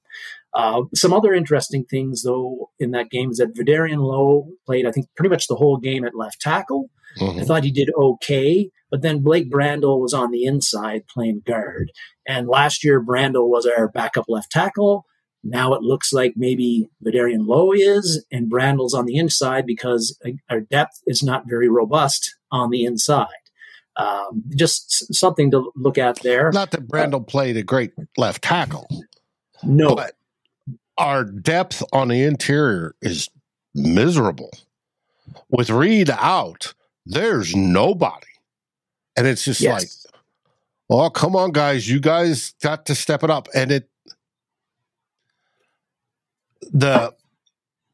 [0.54, 4.92] Uh, some other interesting things, though, in that game is that Vederian Lowe played, I
[4.92, 6.90] think, pretty much the whole game at left tackle.
[7.18, 7.40] Mm-hmm.
[7.40, 11.90] I thought he did okay, but then Blake Brandel was on the inside playing guard.
[12.26, 15.06] And last year, Brandel was our backup left tackle.
[15.44, 20.18] Now it looks like maybe Vederian Lowe is, and Brandel's on the inside because
[20.50, 23.28] our depth is not very robust on the inside.
[23.96, 26.52] Um, just something to look at there.
[26.52, 28.88] Not that Brandel uh, played a great left tackle.
[29.64, 30.12] No, but
[30.96, 33.28] our depth on the interior is
[33.74, 34.50] miserable.
[35.50, 36.74] With Reed out,
[37.06, 38.26] there's nobody.
[39.16, 40.06] And it's just yes.
[40.06, 40.14] like,
[40.90, 41.88] oh, come on, guys.
[41.88, 43.48] You guys got to step it up.
[43.54, 43.88] And it,
[46.60, 47.14] the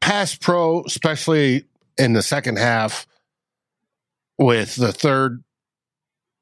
[0.01, 1.65] pass pro, especially
[1.97, 3.07] in the second half,
[4.37, 5.43] with the third,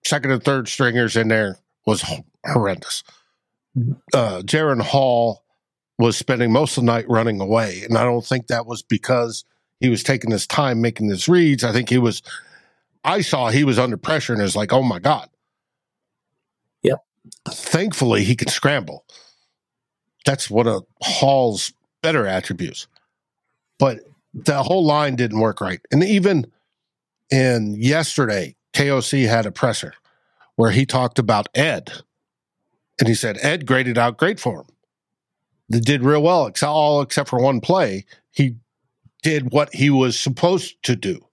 [0.06, 2.04] second and third stringers in there, was
[2.46, 3.04] horrendous.
[4.14, 5.44] Uh, Jaren Hall
[6.00, 7.84] was spending most of the night running away.
[7.88, 9.46] And I don't think that was because
[9.80, 11.64] he was taking his time making his reads.
[11.64, 12.22] I think he was,
[13.04, 15.30] I saw he was under pressure and is like, oh my God.
[16.82, 17.00] Yep.
[17.48, 19.06] Thankfully, he can scramble.
[20.26, 22.86] That's one of Hall's better attributes.
[23.80, 24.02] But
[24.36, 25.80] the whole line didn't work right.
[25.92, 26.52] And even
[27.32, 29.94] in yesterday, KOC had a presser
[30.56, 31.92] where he talked about Ed.
[33.00, 34.68] And he said, Ed graded out great for him
[35.70, 38.06] that did real well, all except for one play.
[38.32, 38.56] He
[39.24, 41.26] did what he was supposed to do.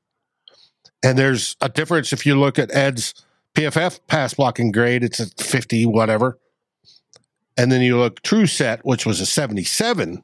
[1.02, 3.14] And there's a difference if you look at Ed's
[3.54, 6.38] PFF pass blocking grade, it's a 50, whatever.
[7.56, 10.22] And then you look true set, which was a 77.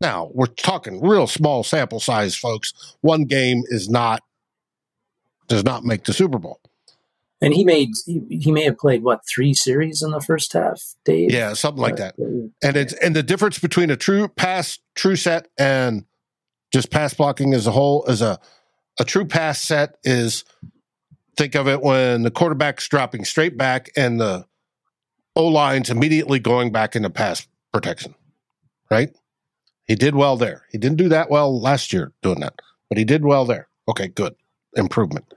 [0.00, 2.72] Now, we're talking real small sample size, folks.
[3.00, 4.22] One game is not,
[5.48, 6.60] does not make the Super Bowl.
[7.40, 10.94] And he made he, he may have played what three series in the first half,
[11.04, 11.30] Dave?
[11.30, 12.16] Yeah, something like that.
[12.18, 16.06] And it's and the difference between a true pass, true set, and
[16.72, 18.38] just pass blocking as a whole as a
[18.98, 20.44] a true pass set is
[21.36, 24.46] think of it when the quarterback's dropping straight back and the
[25.34, 28.14] O line's immediately going back into pass protection.
[28.90, 29.14] Right?
[29.86, 30.64] He did well there.
[30.70, 33.68] He didn't do that well last year doing that, but he did well there.
[33.88, 34.34] Okay, good.
[34.74, 35.32] Improvement.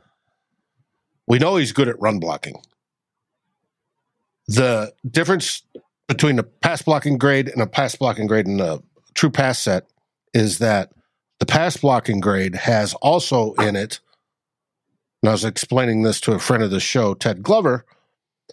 [1.27, 2.61] We know he's good at run blocking.
[4.47, 5.61] The difference
[6.07, 8.81] between a pass blocking grade and a pass blocking grade and a
[9.13, 9.87] true pass set
[10.33, 10.91] is that
[11.39, 13.99] the pass blocking grade has also in it,
[15.21, 17.85] and I was explaining this to a friend of the show, Ted Glover,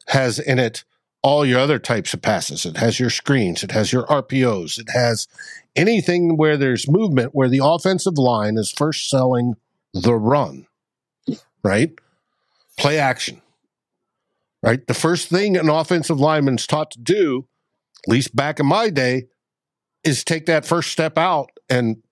[0.08, 0.84] has in it
[1.26, 2.64] all your other types of passes.
[2.64, 5.26] It has your screens, it has your RPOs, it has
[5.74, 9.54] anything where there's movement where the offensive line is first selling
[9.92, 10.66] the run,
[11.64, 11.90] right?
[12.76, 13.42] play action.
[14.62, 14.86] Right?
[14.86, 17.46] The first thing an offensive lineman's taught to do,
[18.06, 19.28] at least back in my day,
[20.04, 22.02] is take that first step out and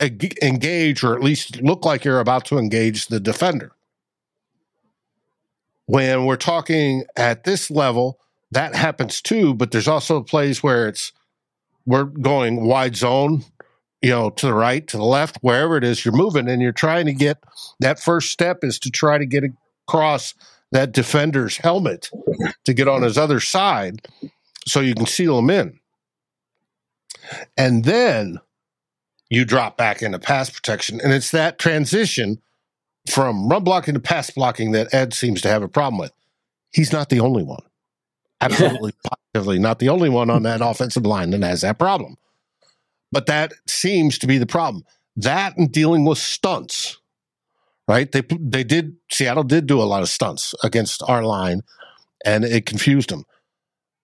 [0.00, 3.72] engage or at least look like you're about to engage the defender.
[5.86, 8.18] When we're talking at this level,
[8.52, 11.12] that happens too, but there's also plays where it's
[11.86, 13.44] we're going wide zone,
[14.02, 16.72] you know, to the right, to the left, wherever it is you're moving, and you're
[16.72, 17.38] trying to get
[17.80, 19.44] that first step is to try to get
[19.88, 20.34] across
[20.72, 22.10] that defender's helmet
[22.64, 24.06] to get on his other side
[24.66, 25.80] so you can seal him in.
[27.56, 28.38] And then
[29.28, 31.00] you drop back into pass protection.
[31.00, 32.40] And it's that transition
[33.08, 36.12] from run blocking to pass blocking that Ed seems to have a problem with.
[36.72, 37.62] He's not the only one.
[38.40, 38.92] Absolutely,
[39.34, 42.16] positively not the only one on that offensive line that has that problem.
[43.12, 44.84] But that seems to be the problem.
[45.16, 47.00] That and dealing with stunts
[47.90, 48.12] right?
[48.12, 51.62] They they did Seattle did do a lot of stunts against our line,
[52.24, 53.24] and it confused them.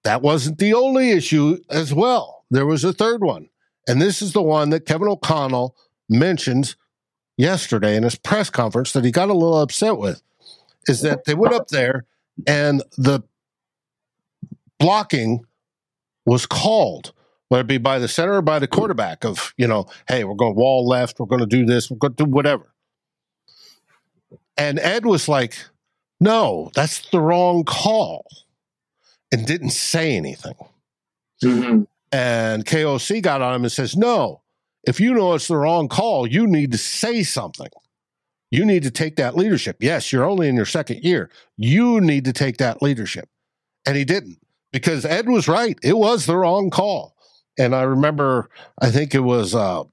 [0.03, 2.45] That wasn't the only issue as well.
[2.51, 3.49] There was a third one,
[3.87, 5.77] and this is the one that Kevin O'Connell
[6.09, 6.75] mentioned
[7.37, 10.21] yesterday in his press conference that he got a little upset with.
[10.89, 12.07] Is that they went up there
[12.47, 13.23] and the
[14.79, 15.45] blocking
[16.25, 17.13] was called
[17.49, 20.35] whether it be by the center or by the quarterback of you know hey we're
[20.35, 22.73] going wall left we're going to do this we're going to do whatever.
[24.59, 25.57] And ed was like
[26.21, 28.27] no that's the wrong call
[29.33, 30.55] and didn't say anything.
[31.45, 31.83] Mm-hmm.
[32.13, 34.41] and koc got on him and says no
[34.85, 37.69] if you know it's the wrong call you need to say something.
[38.49, 39.77] You need to take that leadership.
[39.81, 41.31] Yes you're only in your second year.
[41.57, 43.29] You need to take that leadership.
[43.85, 44.39] And he didn't
[44.73, 47.17] because ed was right it was the wrong call
[47.59, 48.49] and I remember,
[48.81, 49.85] I think it was uh,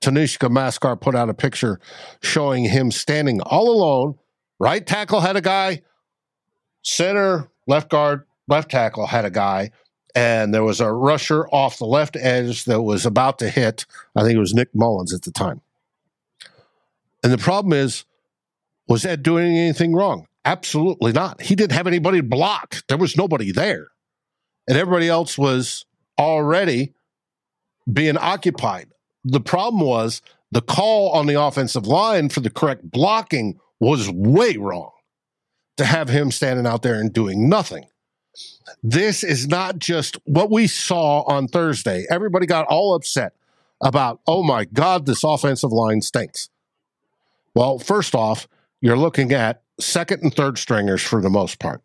[0.00, 1.80] Tanishka Mascar put out a picture
[2.22, 4.18] showing him standing all alone.
[4.58, 5.82] Right tackle had a guy,
[6.82, 9.70] center, left guard, left tackle had a guy,
[10.14, 13.86] and there was a rusher off the left edge that was about to hit.
[14.14, 15.62] I think it was Nick Mullens at the time.
[17.22, 18.04] And the problem is,
[18.88, 20.26] was Ed doing anything wrong?
[20.44, 21.42] Absolutely not.
[21.42, 22.76] He didn't have anybody to block.
[22.88, 23.88] There was nobody there.
[24.66, 25.84] And everybody else was
[26.18, 26.94] already
[27.90, 28.88] being occupied.
[29.24, 34.56] The problem was the call on the offensive line for the correct blocking was way
[34.56, 34.92] wrong
[35.76, 37.86] to have him standing out there and doing nothing.
[38.82, 42.06] This is not just what we saw on Thursday.
[42.10, 43.32] Everybody got all upset
[43.82, 46.50] about, oh my God, this offensive line stinks.
[47.54, 48.46] Well, first off,
[48.80, 51.84] you're looking at second and third stringers for the most part.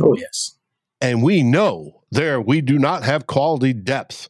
[0.00, 0.56] Oh yes.
[1.00, 4.28] And we know there we do not have quality depth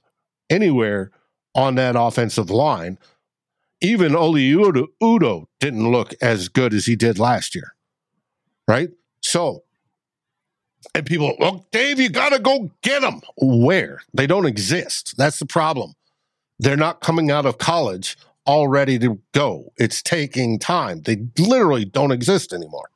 [0.50, 1.10] anywhere
[1.54, 2.98] on that offensive line.
[3.80, 7.74] Even Oli Udoh, Udoh didn't look as good as he did last year.
[8.66, 8.90] Right?
[9.22, 9.64] So,
[10.94, 13.20] and people, well, Dave, you got to go get them.
[13.36, 14.00] Where?
[14.12, 15.14] They don't exist.
[15.16, 15.94] That's the problem.
[16.58, 18.16] They're not coming out of college
[18.48, 19.72] all ready to go.
[19.76, 21.02] It's taking time.
[21.02, 22.88] They literally don't exist anymore.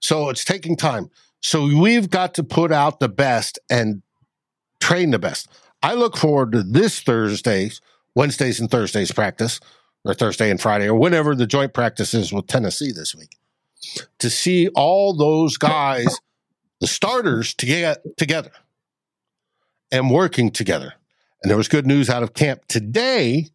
[0.00, 1.10] So it's taking time.
[1.40, 4.02] So we've got to put out the best and
[4.80, 5.48] train the best.
[5.82, 7.80] I look forward to this Thursday's,
[8.14, 9.58] Wednesdays and Thursdays practice,
[10.04, 13.36] or Thursday and Friday, or whenever the joint practice is with Tennessee this week,
[14.20, 16.20] to see all those guys,
[16.80, 18.52] the starters, to get together
[19.90, 20.94] and working together.
[21.42, 23.48] And there was good news out of camp today.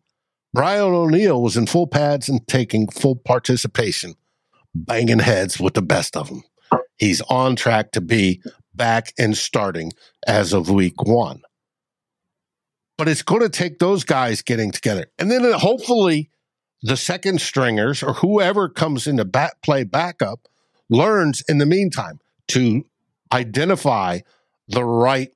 [0.56, 4.15] Brian O'Neill was in full pads and taking full participation,
[4.74, 6.44] banging heads with the best of them.
[6.96, 8.41] He's on track to be
[8.74, 9.91] back and starting
[10.26, 11.41] as of week one.
[12.98, 15.08] But it's going to take those guys getting together.
[15.20, 16.30] And then uh, hopefully
[16.82, 20.48] the second stringers or whoever comes into bat play backup
[20.89, 22.86] learns in the meantime to
[23.34, 24.20] identify
[24.70, 25.34] the right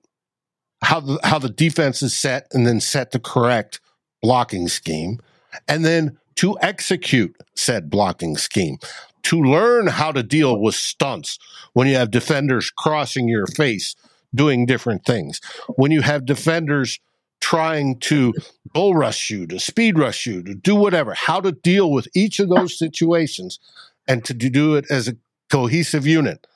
[0.82, 3.82] how the, how the defense is set and then set the correct
[4.22, 5.20] blocking scheme
[5.68, 8.78] and then to execute said blocking scheme
[9.24, 11.38] to learn how to deal with stunts
[11.74, 13.96] when you have defenders crossing your face
[14.34, 15.42] doing different things
[15.76, 17.00] when you have defenders
[17.42, 18.34] trying to
[18.74, 22.40] bull rush you to speed rush you to do whatever how to deal with each
[22.40, 23.60] of those situations
[24.08, 25.16] and to do it as a
[25.50, 26.48] cohesive unit.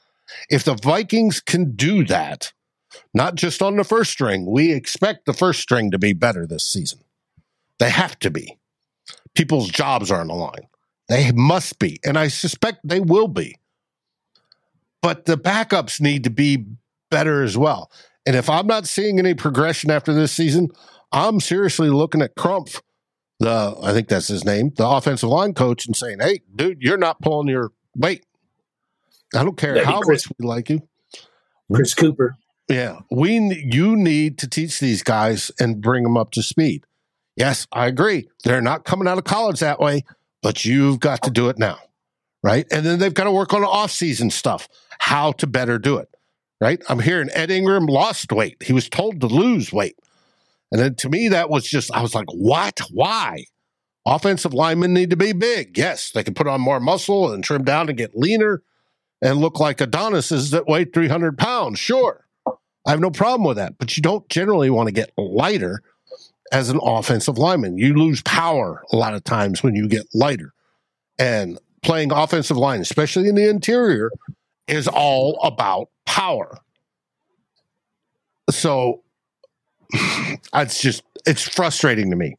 [0.49, 2.51] If the vikings can do that
[3.13, 6.65] not just on the first string we expect the first string to be better this
[6.65, 6.99] season
[7.79, 8.57] they have to be.
[9.35, 10.67] People's jobs are on the line
[11.09, 13.55] they must be and i suspect they will be.
[15.01, 16.65] But the backups need to be
[17.11, 17.91] better as well.
[18.25, 20.69] And if i'm not seeing any progression after this season
[21.11, 22.81] i'm seriously looking at Crumpf,
[23.39, 26.97] the i think that's his name the offensive line coach and saying hey dude you're
[26.97, 28.25] not pulling your weight.
[29.35, 30.87] I don't care That'd how much we like you.
[31.73, 32.35] Chris Kuper.
[32.69, 36.85] yeah, we you need to teach these guys and bring them up to speed.
[37.35, 38.29] Yes, I agree.
[38.43, 40.03] They're not coming out of college that way,
[40.41, 41.79] but you've got to do it now,
[42.43, 42.67] right?
[42.71, 44.67] And then they've got to work on the off-season stuff,
[44.99, 46.09] how to better do it,
[46.61, 46.81] right?
[46.87, 48.61] I'm hearing Ed Ingram lost weight.
[48.61, 49.97] He was told to lose weight.
[50.71, 52.79] And then to me, that was just, I was like, what?
[52.91, 53.45] Why?
[54.05, 55.77] Offensive linemen need to be big.
[55.77, 58.61] Yes, they can put on more muscle and trim down and get leaner
[59.21, 61.79] and look like Adonises that weigh 300 pounds.
[61.79, 62.25] Sure.
[62.85, 65.81] I have no problem with that, but you don't generally want to get lighter
[66.51, 67.77] as an offensive lineman.
[67.77, 70.53] You lose power a lot of times when you get lighter.
[71.17, 74.11] And playing offensive line, especially in the interior,
[74.67, 76.57] is all about power.
[78.49, 79.03] So
[79.93, 82.35] it's just, it's frustrating to me.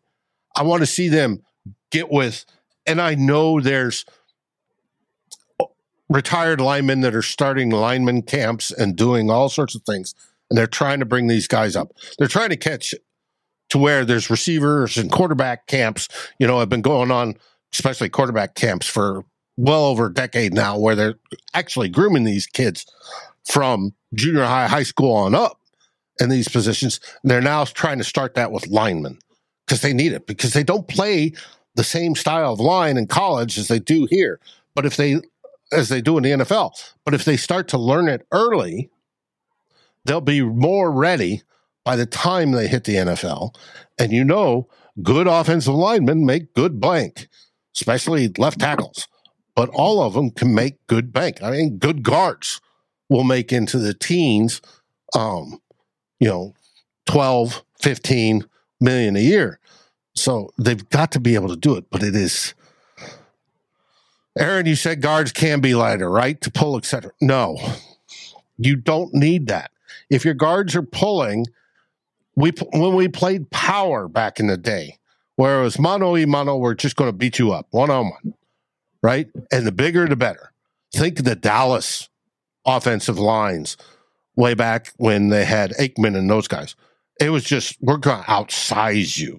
[0.57, 1.43] I want to see them
[1.91, 2.45] get with
[2.87, 4.05] and I know there's
[6.09, 10.15] retired linemen that are starting lineman camps and doing all sorts of things,
[10.51, 11.93] and they're trying to bring these guys up.
[12.19, 12.95] They're trying to catch
[13.71, 16.09] to where there's receivers and quarterback camps,
[16.39, 17.35] you know, have been going on,
[17.73, 19.25] especially quarterback camps for
[19.57, 21.15] well over a decade now, where they're
[21.55, 22.87] actually grooming these kids
[23.45, 25.61] from junior high, high school on up
[26.21, 27.01] in these positions.
[27.23, 29.19] They're now trying to start that with linemen
[29.67, 31.33] because they need it because they don't play
[31.75, 34.41] the same style of line in college as they do here.
[34.75, 35.21] But if they,
[35.73, 36.73] as they do in the NFL,
[37.05, 38.91] but if they start to learn it early,
[40.05, 41.43] they'll be more ready
[41.85, 43.55] by the time they hit the NFL.
[43.99, 44.69] And you know,
[45.03, 47.29] good offensive linemen make good bank,
[47.77, 49.07] especially left tackles.
[49.55, 51.43] But all of them can make good bank.
[51.43, 52.61] I mean, good guards
[53.09, 54.61] will make into the teens,
[55.15, 55.61] um,
[56.19, 56.55] you know,
[57.07, 58.45] 12, 15
[58.81, 59.61] million a year.
[60.15, 62.55] So they've got to be able to do it, but it is.
[64.37, 66.41] Aaron, you said guards can be lighter, right?
[66.41, 67.13] To pull, etc.
[67.21, 67.57] No,
[68.59, 69.71] you don't need that.
[70.11, 71.47] If your guards are pulling,
[72.37, 74.99] we when we played power back in the day,
[75.37, 78.11] where it was mano y mano, we're just going to beat you up one on
[78.11, 78.35] one,
[79.03, 79.29] right?
[79.53, 80.53] And the bigger, the better.
[80.93, 82.09] Think of the Dallas
[82.67, 83.77] offensive lines
[84.37, 86.77] way back when they had Aikman and those guys.
[87.21, 89.39] It was just we're going to outsize you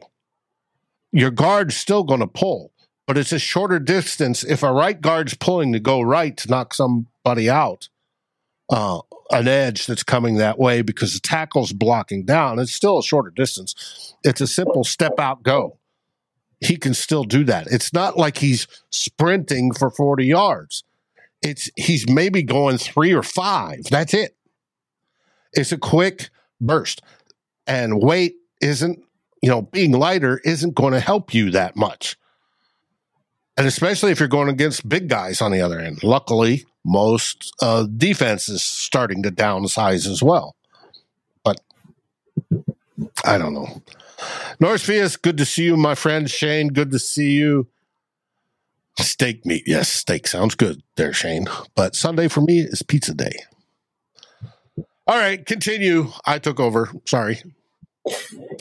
[1.16, 2.74] your guard's still going to pull,
[3.08, 4.44] but it's a shorter distance.
[4.44, 7.88] If a right guard's pulling to go right to knock somebody out,
[8.70, 9.00] uh,
[9.32, 13.32] an edge that's coming that way because the tackle's blocking down, it's still a shorter
[13.32, 14.16] distance.
[14.24, 15.78] It's a simple step out go.
[16.60, 17.68] He can still do that.
[17.68, 20.84] It's not like he's sprinting for 40 yards.
[21.42, 23.84] It's he's maybe going three or five.
[23.90, 24.36] That's it.
[25.54, 27.02] It's a quick burst.
[27.68, 29.06] And weight isn't
[29.46, 32.18] you know, being lighter isn't going to help you that much.
[33.56, 36.04] And especially if you're going against big guys on the other end.
[36.04, 40.56] Luckily, most uh, defense is starting to downsize as well.
[41.44, 41.60] But
[43.26, 43.82] I don't know.
[44.60, 46.30] Norris Fias, good to see you, my friend.
[46.30, 47.68] Shane, good to see you.
[49.00, 49.64] Steak meat.
[49.66, 51.48] Yes, steak sounds good there, Shane.
[51.76, 53.34] But Sunday for me is pizza day.
[55.08, 56.12] All right, continue.
[56.26, 56.92] I took over.
[57.06, 57.42] Sorry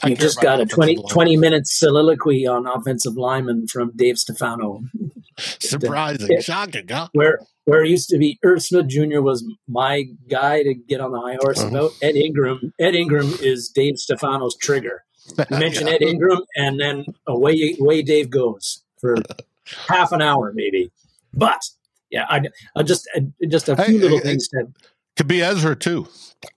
[0.04, 4.82] you just got a 20, 20 minute soliloquy on offensive lineman from Dave Stefano.
[5.38, 7.08] Surprising, shocking, huh?
[7.12, 9.20] Where where it used to be Smith Jr.
[9.20, 11.68] was my guy to get on the high horse uh-huh.
[11.68, 11.90] about.
[12.02, 12.72] Ed Ingram.
[12.78, 15.04] Ed Ingram is Dave Stefano's trigger.
[15.50, 15.94] You mention yeah.
[15.94, 19.16] Ed Ingram, and then away away Dave goes for
[19.88, 20.92] half an hour, maybe.
[21.32, 21.62] But
[22.10, 22.42] yeah, I,
[22.76, 24.48] I just I, just a few hey, little hey, things.
[24.50, 24.70] That,
[25.16, 26.08] could be Ezra too.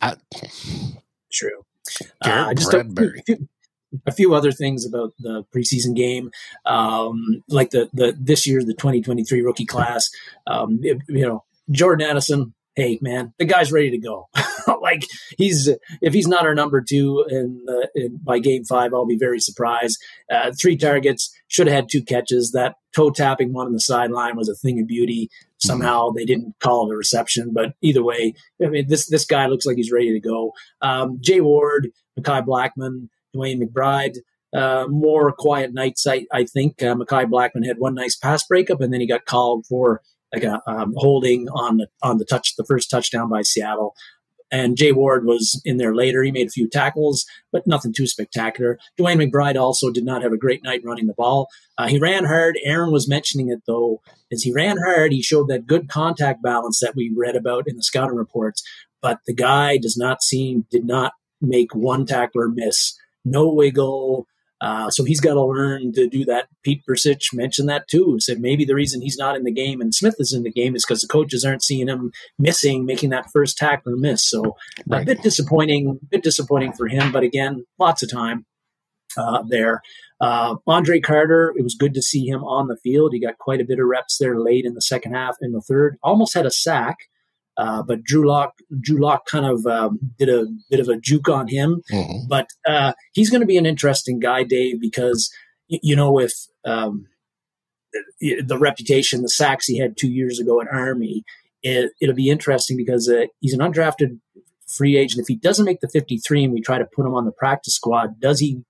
[0.01, 0.15] I,
[1.31, 1.63] true.
[2.21, 3.47] Uh, just a few,
[4.05, 6.31] a few, other things about the preseason game,
[6.65, 10.09] um, like the the this year the 2023 rookie class.
[10.45, 12.53] Um, it, you know, Jordan Addison.
[12.77, 14.29] Hey man, the guy's ready to go.
[14.83, 15.01] like
[15.35, 15.67] he's
[15.99, 17.65] if he's not our number two in,
[17.95, 19.97] in by game five, I'll be very surprised.
[20.31, 22.51] Uh, three targets, should have had two catches.
[22.51, 25.31] That toe tapping one on the sideline was a thing of beauty.
[25.57, 29.47] Somehow they didn't call it a reception, but either way, I mean, this this guy
[29.47, 30.51] looks like he's ready to go.
[30.79, 34.17] Um, Jay Ward, Mekhi Blackmon, DeWayne McBride,
[34.55, 36.83] uh, more quiet nights, I, I think.
[36.83, 40.03] Uh, Mekhi Blackmon had one nice pass breakup, and then he got called for
[40.33, 43.95] like a um, holding on the on the touch, the first touchdown by Seattle.
[44.49, 46.23] And Jay Ward was in there later.
[46.23, 48.79] He made a few tackles, but nothing too spectacular.
[48.97, 51.49] DeWayne McBride also did not have a great night running the ball.
[51.77, 52.57] Uh, he ran hard.
[52.63, 54.01] Aaron was mentioning it though.
[54.31, 57.75] As he ran hard, he showed that good contact balance that we read about in
[57.75, 58.63] the scouting reports.
[59.01, 62.97] But the guy does not seem, did not make one tackler miss.
[63.25, 64.27] No wiggle,
[64.59, 66.47] uh, so he's got to learn to do that.
[66.63, 68.17] Pete Bercich mentioned that too.
[68.19, 70.75] Said maybe the reason he's not in the game and Smith is in the game
[70.75, 74.27] is because the coaches aren't seeing him missing, making that first tackler miss.
[74.27, 74.55] So
[74.87, 75.03] right.
[75.03, 77.11] a bit disappointing, a bit disappointing for him.
[77.11, 78.45] But again, lots of time
[79.15, 79.81] uh, there.
[80.19, 83.13] Uh, Andre Carter, it was good to see him on the field.
[83.13, 85.35] He got quite a bit of reps there late in the second half.
[85.41, 86.97] In the third, almost had a sack.
[87.57, 91.27] Uh, but Drew Lock, Drew Lock kind of um, did a bit of a juke
[91.27, 91.81] on him.
[91.91, 92.27] Mm-hmm.
[92.27, 95.31] But uh, he's going to be an interesting guy, Dave, because
[95.67, 96.33] you know if
[96.65, 97.07] um,
[98.21, 101.23] the reputation, the sacks he had two years ago at Army,
[101.63, 104.19] it, will be interesting because uh, he's an undrafted
[104.67, 105.21] free agent.
[105.21, 107.73] If he doesn't make the 53 and we try to put him on the practice
[107.73, 108.63] squad, does he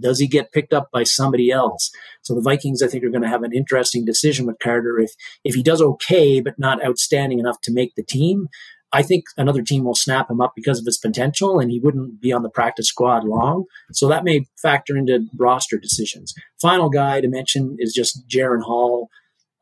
[0.00, 1.90] does he get picked up by somebody else?
[2.22, 4.98] So the Vikings, I think, are going to have an interesting decision with Carter.
[4.98, 5.12] If
[5.44, 8.48] if he does okay but not outstanding enough to make the team,
[8.92, 12.20] I think another team will snap him up because of his potential, and he wouldn't
[12.20, 13.64] be on the practice squad long.
[13.92, 16.34] So that may factor into roster decisions.
[16.60, 19.08] Final guy to mention is just Jaren Hall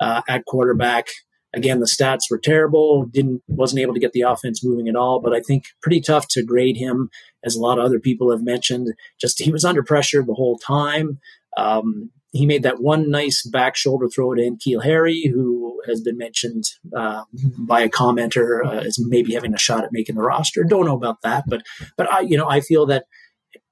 [0.00, 1.08] uh, at quarterback.
[1.54, 3.06] Again, the stats were terrible.
[3.06, 5.20] Didn't wasn't able to get the offense moving at all.
[5.20, 7.10] But I think pretty tough to grade him,
[7.44, 8.88] as a lot of other people have mentioned.
[9.20, 11.20] Just he was under pressure the whole time.
[11.56, 16.18] Um, he made that one nice back shoulder throw to N'Keal Harry, who has been
[16.18, 16.64] mentioned
[16.96, 17.22] uh,
[17.58, 20.64] by a commenter uh, as maybe having a shot at making the roster.
[20.64, 21.62] Don't know about that, but
[21.96, 23.04] but I you know I feel that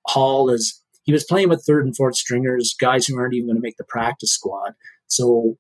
[0.06, 3.56] Hall is he was playing with third and fourth stringers, guys who aren't even going
[3.56, 4.74] to make the practice squad.
[5.08, 5.56] So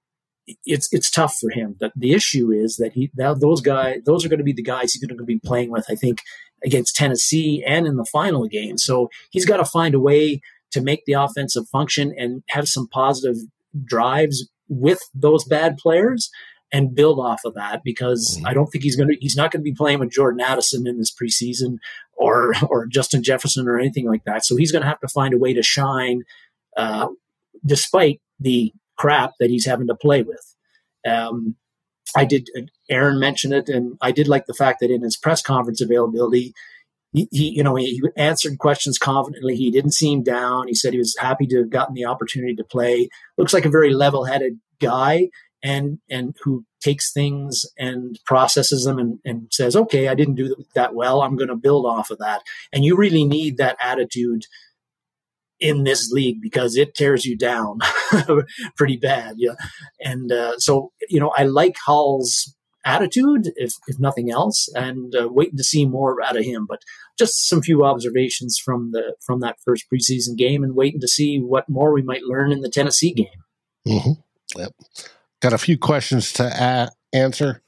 [0.64, 1.76] it's it's tough for him.
[1.78, 4.62] But the issue is that he that those guys those are going to be the
[4.62, 5.86] guys he's going to be playing with.
[5.90, 6.22] I think
[6.64, 8.78] against Tennessee and in the final game.
[8.78, 10.40] So he's got to find a way
[10.70, 13.36] to make the offensive function and have some positive
[13.84, 16.30] drives with those bad players
[16.72, 18.46] and build off of that because mm-hmm.
[18.46, 20.86] I don't think he's going to he's not going to be playing with Jordan Addison
[20.86, 21.78] in this preseason
[22.14, 24.44] or or Justin Jefferson or anything like that.
[24.44, 26.22] So he's going to have to find a way to shine
[26.76, 27.08] uh,
[27.64, 30.54] despite the crap that he's having to play with.
[31.06, 31.56] Um,
[32.16, 32.48] I did.
[32.90, 36.52] Aaron mentioned it, and I did like the fact that in his press conference availability,
[37.12, 39.56] he, he, you know, he answered questions confidently.
[39.56, 40.68] He didn't seem down.
[40.68, 43.08] He said he was happy to have gotten the opportunity to play.
[43.38, 45.28] Looks like a very level-headed guy,
[45.62, 50.56] and and who takes things and processes them and, and says, okay, I didn't do
[50.74, 51.22] that well.
[51.22, 52.42] I'm going to build off of that.
[52.72, 54.46] And you really need that attitude
[55.62, 57.78] in this league because it tears you down
[58.76, 59.36] pretty bad.
[59.38, 59.54] Yeah.
[60.00, 62.54] And uh, so, you know, I like Hall's
[62.84, 66.66] attitude, if, if nothing else, and uh, waiting to see more out of him.
[66.68, 66.82] But
[67.16, 71.38] just some few observations from the from that first preseason game, and waiting to see
[71.38, 73.26] what more we might learn in the Tennessee game.
[73.86, 74.60] Mm-hmm.
[74.60, 74.72] Yep.
[75.40, 77.62] Got a few questions to a- answer.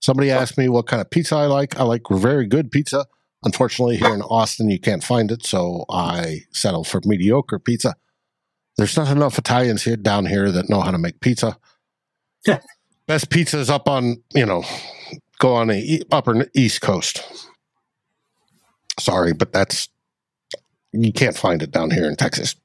[0.00, 1.78] Somebody asked me what kind of pizza I like.
[1.80, 3.06] I like very good pizza.
[3.44, 7.94] Unfortunately, here in Austin, you can't find it, so I settle for mediocre pizza.
[8.76, 11.58] There's not enough Italians here down here that know how to make pizza.
[13.06, 14.64] Best pizza is up on you know,
[15.38, 17.22] go on the upper East Coast.
[18.98, 19.88] Sorry, but that's
[20.92, 22.56] you can't find it down here in Texas.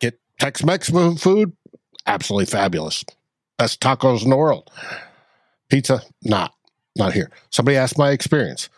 [0.00, 0.90] Get Tex-Mex
[1.20, 1.52] food,
[2.06, 3.04] absolutely fabulous.
[3.58, 4.70] Best tacos in the world.
[5.68, 6.54] Pizza, not
[6.96, 7.30] not here.
[7.50, 8.68] Somebody asked my experience.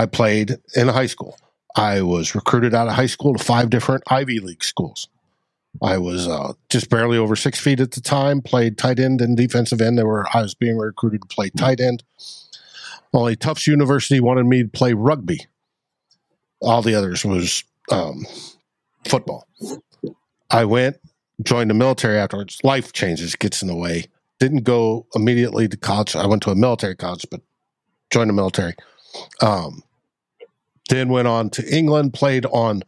[0.00, 1.36] I played in high school.
[1.76, 5.10] I was recruited out of high school to five different Ivy League schools.
[5.82, 8.40] I was uh, just barely over six feet at the time.
[8.40, 9.98] Played tight end and defensive end.
[9.98, 12.02] They were I was being recruited to play tight end.
[13.12, 15.46] Only Tufts University wanted me to play rugby.
[16.62, 18.24] All the others was um,
[19.06, 19.46] football.
[20.50, 20.96] I went,
[21.42, 22.58] joined the military afterwards.
[22.64, 24.06] Life changes, gets in the way.
[24.38, 26.16] Didn't go immediately to college.
[26.16, 27.42] I went to a military college, but
[28.08, 28.72] joined the military.
[29.42, 29.82] Um,
[30.90, 32.82] then went on to England, played on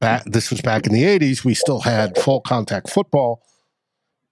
[0.00, 0.24] back.
[0.24, 1.44] This was back in the '80s.
[1.44, 3.42] We still had full contact football.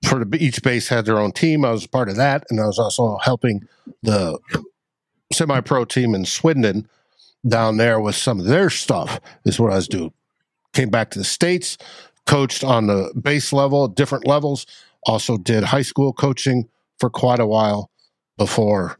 [0.06, 1.64] For the, each base had their own team.
[1.64, 3.66] I was part of that, and I was also helping
[4.02, 4.38] the
[5.32, 6.88] semi-pro team in Swindon
[7.46, 9.20] down there with some of their stuff.
[9.44, 10.12] Is what I was doing.
[10.72, 11.78] Came back to the states,
[12.26, 14.66] coached on the base level, different levels.
[15.04, 16.68] Also did high school coaching
[16.98, 17.90] for quite a while
[18.36, 18.96] before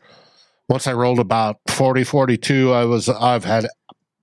[0.73, 3.67] once I rolled about 40, 42, I was, I've had,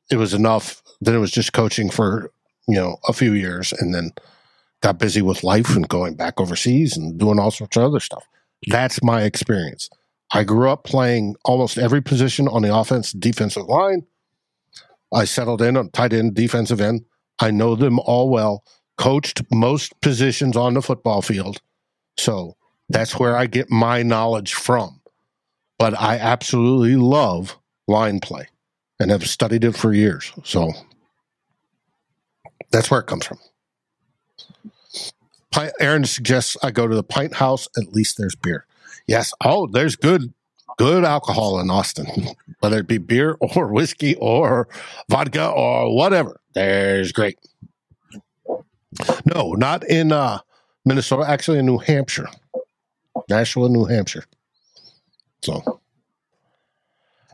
[0.10, 0.82] it was enough.
[1.02, 2.32] Then it was just coaching for,
[2.68, 4.12] you know, a few years and then
[4.82, 8.26] got busy with life and going back overseas and doing all sorts of other stuff.
[8.68, 9.90] That's my experience.
[10.34, 14.06] I grew up playing almost every position on the offense, defensive line.
[15.14, 17.06] I settled in on tight end, defensive end.
[17.40, 18.64] I know them all well,
[18.98, 21.62] coached most positions on the football field.
[22.18, 22.58] So
[22.90, 25.00] that's where I get my knowledge from
[25.80, 27.58] but I absolutely love
[27.88, 28.48] line play
[29.00, 30.32] and have studied it for years.
[30.44, 30.72] So
[32.72, 33.40] that's where it comes from.
[35.80, 37.68] Aaron suggests I go to the pint house.
[37.78, 38.66] At least there's beer.
[39.08, 39.34] Yes.
[39.44, 40.34] Oh, there's good,
[40.78, 42.06] good alcohol in Austin,
[42.60, 44.68] whether it be beer or whiskey or
[45.10, 46.40] vodka or whatever.
[46.54, 47.38] There's great.
[49.26, 50.40] No, not in uh,
[50.86, 51.28] Minnesota.
[51.28, 52.30] Actually, in New Hampshire,
[53.30, 54.26] Nashua, New Hampshire.
[55.42, 55.80] So,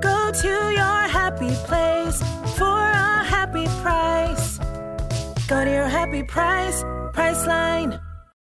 [0.00, 2.22] Go to your happy place
[2.56, 4.58] for a happy price.
[5.46, 6.82] Go to your happy price,
[7.12, 8.00] Priceline.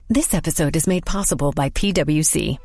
[0.08, 2.58] This episode is made possible by PWC.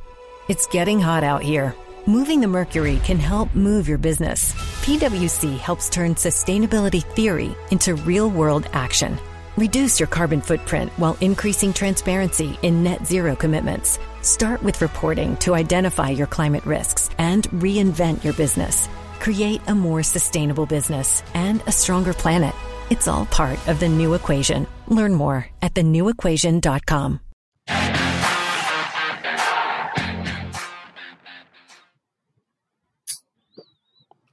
[0.47, 1.75] It's getting hot out here.
[2.07, 4.53] Moving the mercury can help move your business.
[4.81, 9.19] PWC helps turn sustainability theory into real world action.
[9.57, 13.99] Reduce your carbon footprint while increasing transparency in net zero commitments.
[14.21, 18.89] Start with reporting to identify your climate risks and reinvent your business.
[19.19, 22.53] Create a more sustainable business and a stronger planet.
[22.89, 24.67] It's all part of the new equation.
[24.87, 27.19] Learn more at thenewequation.com.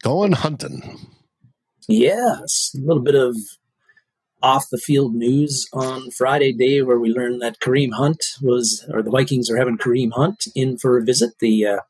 [0.02, 0.98] Going hunting.
[1.88, 3.36] Yes, a little bit of
[4.42, 9.02] off the field news on Friday day where we learned that Kareem Hunt was, or
[9.02, 11.38] the Vikings are having Kareem Hunt in for a visit.
[11.40, 11.80] The uh,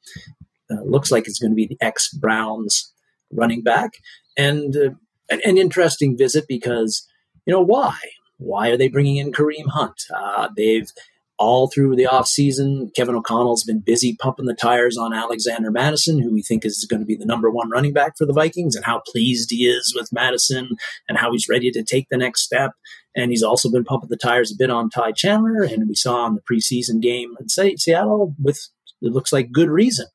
[0.71, 2.93] uh, looks like it's going to be the ex Browns
[3.33, 3.95] running back,
[4.37, 4.91] and uh,
[5.29, 7.07] an, an, interesting visit because
[7.45, 7.97] you know why?
[8.39, 10.03] Why are they bringing in Kareem Hunt?
[10.15, 10.91] Uh, they've
[11.39, 16.32] all through the offseason, Kevin O'Connell's been busy pumping the tires on Alexander Mattison, who
[16.32, 18.84] we think is going to be the number one running back for the Vikings, and
[18.84, 20.70] how pleased he is with Mattison
[21.09, 22.72] and how he's ready to take the next step.
[23.14, 26.26] And he's also been pumping the tires a bit on Ty Chandler, and we saw
[26.26, 28.68] in the preseason game in Seattle with
[29.03, 30.07] it looks like good reason.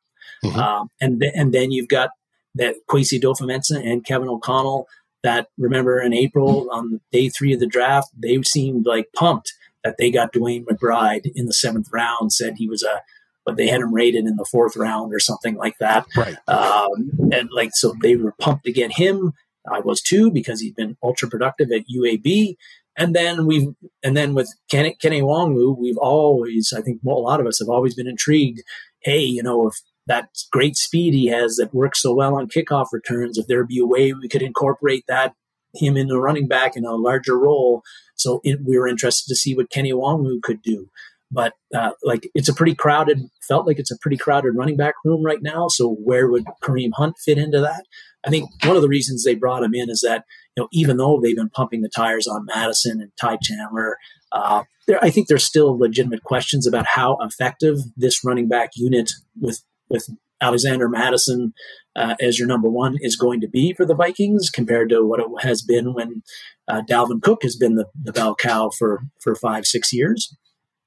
[0.44, 0.60] Mm-hmm.
[0.60, 2.10] Um, and th- and then you've got
[2.56, 4.88] that Kwesi Adofo-Mensah and Kevin O'Connell.
[5.24, 9.54] That remember in April on day three of the draft, they seemed like pumped
[9.84, 12.34] that they got DeWayne McBride in the seventh round.
[12.34, 13.02] Said he was a
[13.46, 16.06] but they had him rated in the fourth round or something like that.
[16.16, 16.38] Right.
[16.48, 19.34] Um, and like so, they were pumped to get him.
[19.72, 22.56] I was too because he'd been ultra productive at UAB.
[22.98, 23.70] And then we've
[24.04, 27.70] and then with Kenny, Kene Nwangwu, we've always I think a lot of us have
[27.70, 28.62] always been intrigued.
[29.02, 29.76] Hey, you know, if
[30.08, 33.80] that great speed he has that works so well on kickoff returns, if there be
[33.80, 35.34] a way we could incorporate that
[35.76, 37.84] him in the running back in a larger role.
[38.16, 40.90] So it, we were interested to see what Kenny Nwangwu could do.
[41.32, 44.96] But uh, like it's a pretty crowded, felt like it's a pretty crowded running back
[45.06, 45.70] room right now.
[45.70, 47.86] So where would Kareem Hunt fit into that?
[48.26, 50.98] I think one of the reasons they brought him in is that you know even
[50.98, 53.96] though they've been pumping the tires on Mattison and Ty Chandler,
[54.34, 59.12] uh, there, I think there's still legitimate questions about how effective this running back unit
[59.40, 60.08] with with
[60.42, 61.54] Alexander Mattison
[61.96, 65.20] uh, as your number one is going to be for the Vikings compared to what
[65.20, 66.24] it has been when
[66.68, 70.36] uh, Dalvin Cook has been the, the bell cow for, for five, six years.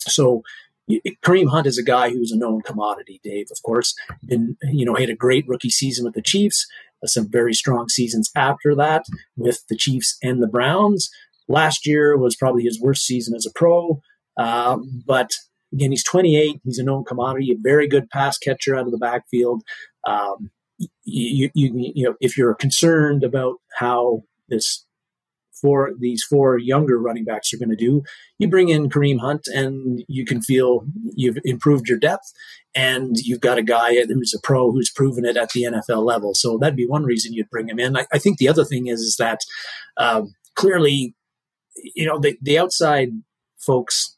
[0.01, 0.43] So
[1.23, 3.95] Kareem Hunt is a guy who's a known commodity, Dave, of course.
[4.25, 6.67] Been, you know, had a great rookie season with the Chiefs,
[7.03, 9.05] uh, some very strong seasons after that
[9.37, 11.11] with the Chiefs and the Browns.
[11.49, 14.01] Last year was probably his worst season as a pro,
[14.39, 15.31] uh, but
[15.75, 16.61] Again, he's 28.
[16.64, 19.62] He's a known commodity, a very good pass catcher out of the backfield.
[20.07, 20.51] Um,
[21.05, 24.85] you, you, you know, if you're concerned about how this
[25.61, 28.03] four these four younger running backs are going to do,
[28.39, 32.33] you bring in Kareem Hunt, and you can feel you've improved your depth,
[32.75, 36.35] and you've got a guy who's a pro who's proven it at the NFL level.
[36.35, 37.97] So that'd be one reason you'd bring him in.
[37.97, 39.41] I, I think the other thing is is that
[39.97, 41.14] um, clearly,
[41.95, 43.11] you know, the, the outside
[43.59, 44.14] folks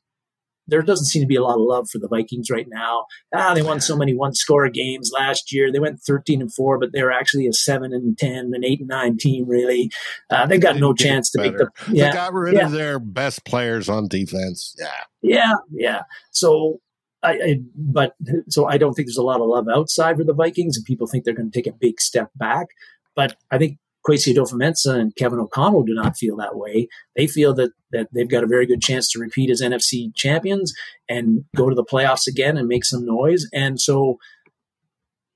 [0.66, 3.06] there doesn't seem to be a lot of love for the Vikings right now.
[3.34, 5.70] Ah, they won so many one score games last year.
[5.72, 8.88] They went 13 and 4, but they're actually a 7 and 10 and 8 and
[8.88, 9.90] 9 team, really.
[10.30, 11.70] Uh, they got no chance to make the.
[11.90, 12.66] Yeah, they got rid yeah.
[12.66, 14.74] of their best players on defense.
[14.78, 14.90] Yeah.
[15.22, 15.54] Yeah.
[15.70, 16.02] Yeah.
[16.30, 16.80] So.
[17.22, 18.14] I, I, but
[18.48, 21.08] so I don't think there's a lot of love outside for the Vikings, and people
[21.08, 22.68] think they're going to take a big step back.
[23.16, 26.88] But I think Kwesi Adofo-Mensah and Kevin O'Connell do not feel that way.
[27.16, 30.72] They feel that that they've got a very good chance to repeat as NFC champions
[31.08, 33.46] and go to the playoffs again and make some noise.
[33.52, 34.18] And so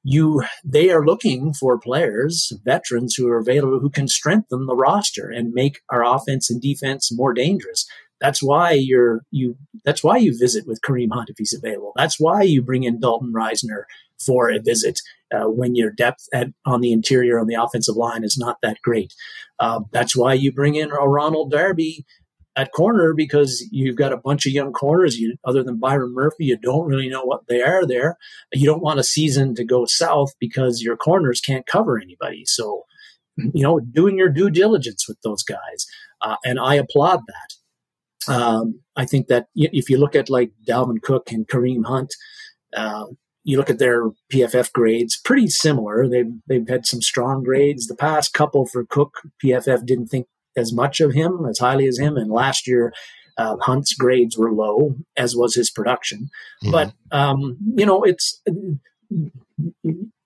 [0.02, 5.28] you they are looking for players, veterans who are available who can strengthen the roster
[5.30, 7.86] and make our offense and defense more dangerous.
[8.20, 9.56] That's why you're you.
[9.84, 11.92] That's why you visit with Kareem Hunt if he's available.
[11.96, 13.84] That's why you bring in Dalton Risner
[14.18, 15.00] for a visit
[15.32, 18.78] uh, when your depth at, on the interior on the offensive line is not that
[18.82, 19.14] great.
[19.58, 22.04] Uh, that's why you bring in a Ronald Darby
[22.56, 25.18] at corner because you've got a bunch of young corners.
[25.18, 28.16] You, other than Byron Murphy, you don't really know what they are there.
[28.52, 32.42] You don't want a season to go south because your corners can't cover anybody.
[32.46, 32.84] So,
[33.36, 35.86] you know, doing your due diligence with those guys,
[36.22, 38.32] uh, and I applaud that.
[38.32, 42.14] Um, I think that if you look at like Dalvin Cook and Kareem Hunt,
[42.76, 43.06] uh,
[43.45, 46.09] you look at their PFF grades, pretty similar.
[46.09, 47.86] They've they've had some strong grades.
[47.86, 50.26] The past couple for Cook, PFF didn't think
[50.57, 52.93] as much of him, as highly as him, and last year.
[53.38, 56.28] Uh, Hunt's grades were low, as was his production.
[56.62, 56.72] Mm-hmm.
[56.72, 58.43] But um, you know, it's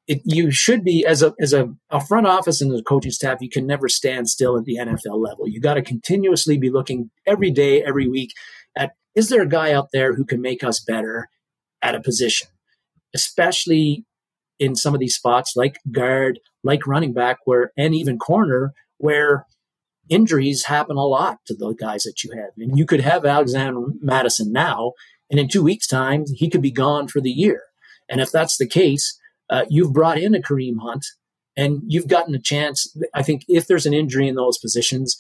[0.07, 3.39] it, you should be as a as a, a front office and a coaching staff.
[3.41, 5.49] You can never stand still at the NFL level.
[5.49, 8.33] You got to continuously be looking every day, every week
[8.77, 11.29] at is there a guy out there who can make us better
[11.83, 12.49] at a position,
[13.15, 14.05] especially
[14.59, 19.47] in some of these spots like guard, like running back, where and even corner, where
[20.09, 22.51] injuries happen a lot to the guys that you have.
[22.59, 24.93] And you could have Alexander Mattison now,
[25.31, 27.63] and in two weeks' time, he could be gone for the year.
[28.09, 29.19] And if that's the case,
[29.51, 31.07] uh, you've brought in a Kareem Hunt,
[31.57, 32.97] and you've gotten a chance.
[33.15, 35.17] I think if there's an injury in those positions,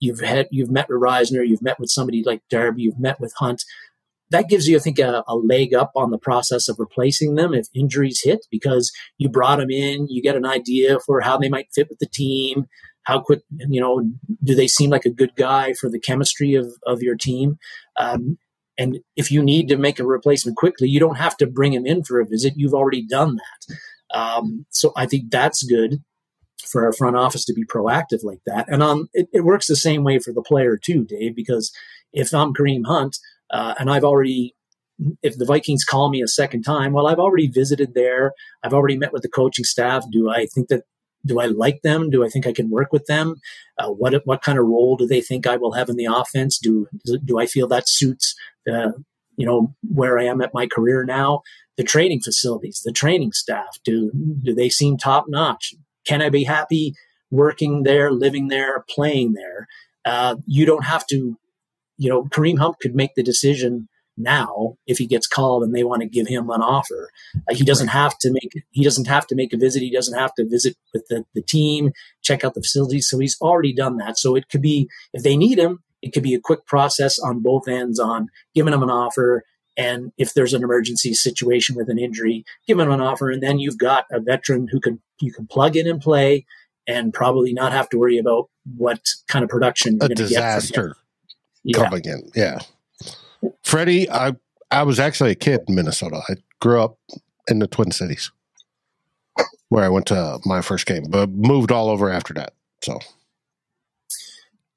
[0.00, 3.32] you've had you've met with Risner, you've met with somebody like Darby, you've met with
[3.38, 3.64] Hunt.
[4.32, 7.54] That gives you, I think, a, a leg up on the process of replacing them
[7.54, 10.08] if injuries hit because you brought them in.
[10.08, 12.66] You get an idea for how they might fit with the team
[13.04, 14.02] how quick you know
[14.42, 17.58] do they seem like a good guy for the chemistry of, of your team?
[17.96, 18.38] Um,
[18.78, 21.86] and if you need to make a replacement quickly you don't have to bring him
[21.86, 22.54] in for a visit.
[22.56, 23.76] You've already done that.
[24.18, 26.02] Um, so i think that's good
[26.66, 28.68] for our front office to be proactive like that.
[28.68, 31.72] And um, it, it, works the same way for the player too dave because
[32.12, 33.18] if i'm kareem hunt
[33.52, 34.54] uh, and i've already
[35.22, 38.34] if the Vikings call me a second time, well, I've already visited there.
[38.62, 40.04] I've already met with the coaching staff.
[40.10, 40.84] Do I think that
[41.24, 42.10] do I like them?
[42.10, 43.36] Do I think I can work with them?
[43.78, 46.58] Uh, what what kind of role do they think I will have in the offense?
[46.58, 46.88] Do
[47.24, 48.34] do I feel that suits
[48.70, 48.92] uh,
[49.36, 51.42] you know where I am at my career now?
[51.76, 54.10] The training facilities, the training staff, do
[54.42, 55.74] do they seem top notch?
[56.06, 56.94] Can I be happy
[57.30, 59.68] working there, living there, playing there?
[60.04, 61.38] Uh, you don't have to,
[62.02, 65.84] you know, Kareem Hunt could make the decision now if he gets called and they
[65.84, 67.10] want to give him an offer.
[67.48, 69.82] Uh, he doesn't have to make he doesn't have to make a visit.
[69.82, 71.92] He doesn't have to visit with the, the team,
[72.22, 73.08] check out the facilities.
[73.08, 74.18] So he's already done that.
[74.18, 77.40] So it could be if they need him, it could be a quick process on
[77.40, 79.44] both ends on giving him an offer.
[79.76, 83.30] And if there's an emergency situation with an injury, give him an offer.
[83.30, 86.46] And then you've got a veteran who can you can plug in and play
[86.88, 90.96] and probably not have to worry about what kind of production a disaster
[91.74, 92.30] coming in.
[92.34, 92.58] Yeah.
[93.62, 94.34] Freddie, I
[94.70, 96.22] I was actually a kid in Minnesota.
[96.28, 96.98] I grew up
[97.48, 98.30] in the Twin Cities,
[99.68, 102.54] where I went to my first game, but moved all over after that.
[102.82, 102.98] So.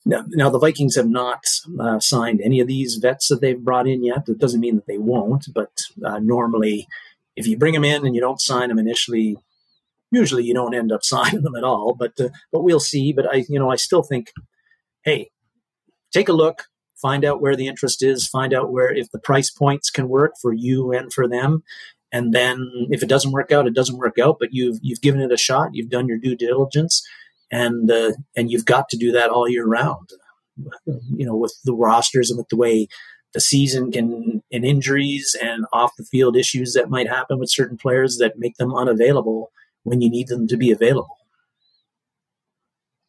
[0.07, 1.45] Now, now the Vikings have not
[1.79, 4.27] uh, signed any of these vets that they've brought in yet.
[4.27, 6.88] That doesn't mean that they won't, but uh, normally,
[7.36, 9.38] if you bring them in and you don't sign them initially,
[10.11, 11.95] usually you don't end up signing them at all.
[11.97, 13.13] But uh, but we'll see.
[13.13, 14.31] But I you know I still think,
[15.03, 15.31] hey,
[16.11, 16.65] take a look,
[17.06, 20.34] find out where the interest is, find out where if the price points can work
[20.41, 21.62] for you and for them.
[22.12, 22.58] And then
[22.89, 24.38] if it doesn't work out, it doesn't work out.
[24.39, 25.70] But you've you've given it a shot.
[25.74, 27.06] You've done your due diligence,
[27.51, 30.10] and uh, and you've got to do that all year round.
[30.86, 32.88] You know, with the rosters and with the way
[33.34, 37.78] the season can and injuries and off the field issues that might happen with certain
[37.78, 39.51] players that make them unavailable
[39.84, 41.18] when you need them to be available.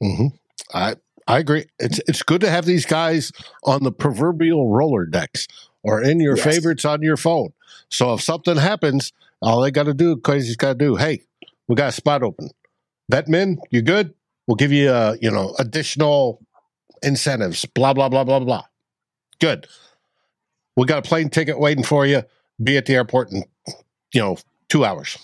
[0.03, 0.27] Mm-hmm.
[0.75, 1.67] I I agree.
[1.79, 3.33] It's it's good to have these guys
[3.65, 5.49] on the proverbial Rolodex
[5.83, 6.45] or in your yes.
[6.45, 7.53] favorites on your phone.
[7.89, 9.13] So if something happens,
[9.43, 11.23] all they got to do, Kwesi's got to do, hey,
[11.69, 12.51] we got a spot open.
[13.11, 14.15] Vetmin, you good?
[14.47, 16.41] We'll give you, uh, you know, additional
[17.03, 17.65] incentives.
[17.65, 18.65] Blah blah blah blah blah.
[19.41, 19.67] Good.
[20.77, 22.23] We got a plane ticket waiting for you.
[22.63, 23.45] Be at the airport in,
[24.13, 24.37] you know,
[24.69, 25.19] two hours.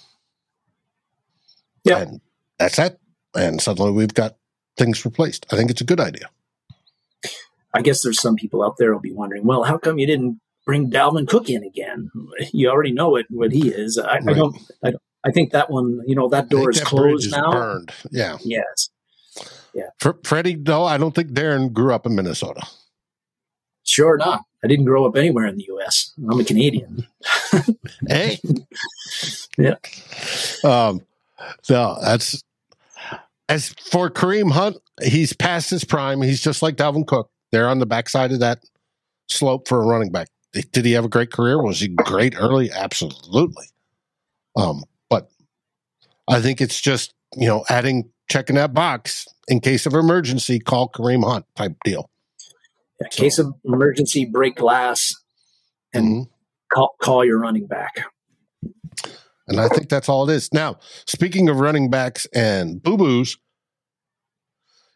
[1.84, 2.20] Yeah, and
[2.58, 2.98] that's it.
[3.34, 4.36] And suddenly we've got
[4.76, 5.46] things replaced.
[5.52, 6.28] I think it's a good idea.
[7.74, 10.40] I guess there's some people out there who'll be wondering, well, how come you didn't
[10.66, 12.10] bring Dalvin Cook in again?
[12.52, 13.98] You already know it what he is.
[13.98, 14.28] I, right.
[14.28, 14.56] I don't.
[14.84, 15.02] I don't.
[15.24, 17.52] I think that one, you know, that door is that closed is now.
[17.52, 17.92] Burned.
[18.10, 18.38] Yeah.
[18.42, 18.90] Yes.
[19.72, 19.88] Yeah.
[20.00, 22.66] For Freddie, no, I don't think Darren grew up in Minnesota.
[23.84, 24.42] Sure not.
[24.64, 26.12] I didn't grow up anywhere in the U.S.
[26.18, 27.06] I'm a Canadian.
[28.08, 28.38] hey.
[29.58, 29.74] yeah.
[30.64, 31.02] Um.
[31.68, 32.42] No, that's
[33.52, 36.22] as for Kareem Hunt, he's past his prime.
[36.22, 37.30] He's just like Dalvin Cook.
[37.50, 38.60] They're on the backside of that
[39.28, 40.28] slope for a running back.
[40.72, 41.62] Did he have a great career?
[41.62, 42.70] Was he great early?
[42.70, 43.66] Absolutely.
[44.56, 45.28] Um, but
[46.28, 50.88] I think it's just, you know, adding checking that box in case of emergency, call
[50.88, 52.10] Kareem Hunt type deal.
[53.00, 53.22] Yeah, so.
[53.22, 55.12] case of emergency, break glass
[55.92, 56.30] and mm-hmm.
[56.72, 57.92] call, call your running back.
[59.48, 60.50] And I think that's all it is.
[60.54, 63.36] Now, speaking of running backs and boo boos,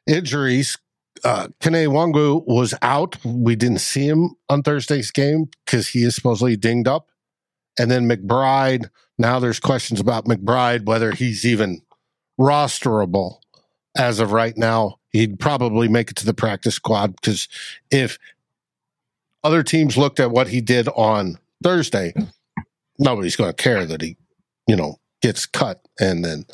[0.07, 0.78] injuries,
[1.24, 3.16] uh, Kene Nwangwu was out.
[3.24, 7.09] We didn't see him on Thursday's game because he is supposedly dinged up.
[7.78, 11.80] And then McBride, now there's questions about McBride, whether he's even
[12.40, 13.38] rosterable
[13.96, 14.98] as of right now.
[15.11, 17.48] He'd probably make it to the practice squad because
[17.90, 18.18] if
[19.42, 22.12] other teams looked at what he did on Thursday,
[22.98, 24.16] nobody's going to care that he
[24.66, 26.44] you know, gets cut, and then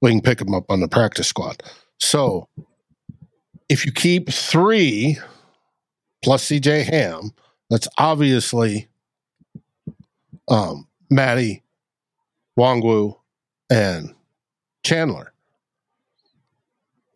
[0.00, 1.62] we can pick him up on the practice squad.
[1.98, 2.48] So
[3.68, 5.18] if you keep three
[6.22, 7.32] plus CJ Ham,
[7.70, 8.88] that's obviously
[10.48, 11.62] um, Maddie,
[12.58, 13.18] Nwangwu,
[13.70, 14.14] and
[14.84, 15.32] Chandler.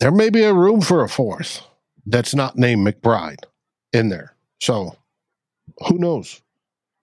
[0.00, 1.62] There may be a room for a fourth
[2.06, 3.44] that's not named McBride
[3.92, 4.34] in there.
[4.60, 4.96] So
[5.88, 6.40] who knows?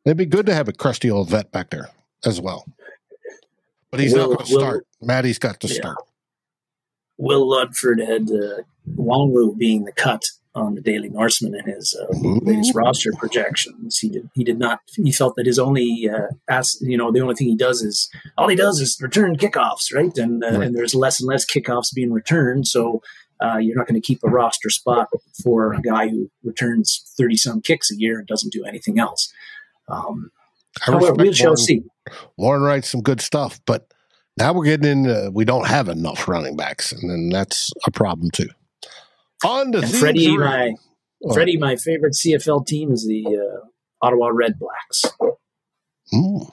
[0.06, 1.90] It'd be good to have a crusty old vet back there
[2.26, 2.66] as well.
[3.92, 4.88] But he's will, not going to start.
[5.02, 5.74] Maddie's got to yeah.
[5.74, 5.98] start.
[7.18, 8.64] Will Ludford had uh,
[8.98, 10.24] Nwangwu being the cut
[10.56, 14.00] on the Daily Norseman in his uh, latest roster projections.
[14.00, 14.30] He did.
[14.34, 14.80] He did not.
[14.96, 18.10] He felt that his only, uh, ask, you know, the only thing he does is
[18.38, 20.18] all he does is return kickoffs, right?
[20.18, 20.62] And uh, right.
[20.68, 22.68] and there's less and less kickoffs being returned.
[22.68, 23.02] So
[23.44, 25.10] uh, you're not going to keep a roster spot
[25.44, 29.32] for a guy who returns 30 some kicks a year and doesn't do anything else.
[29.90, 30.32] Um,
[30.80, 31.84] however, we shall Warren, see.
[32.38, 33.94] Warren writes some good stuff, but
[34.38, 38.32] now we're getting into we don't have enough running backs, and then that's a problem
[38.32, 38.50] too.
[39.44, 40.74] On to Freddie, my
[41.24, 41.34] oh.
[41.34, 45.12] Freddie, my favorite CFL team is the uh, Ottawa Redblacks.
[46.14, 46.52] Mm.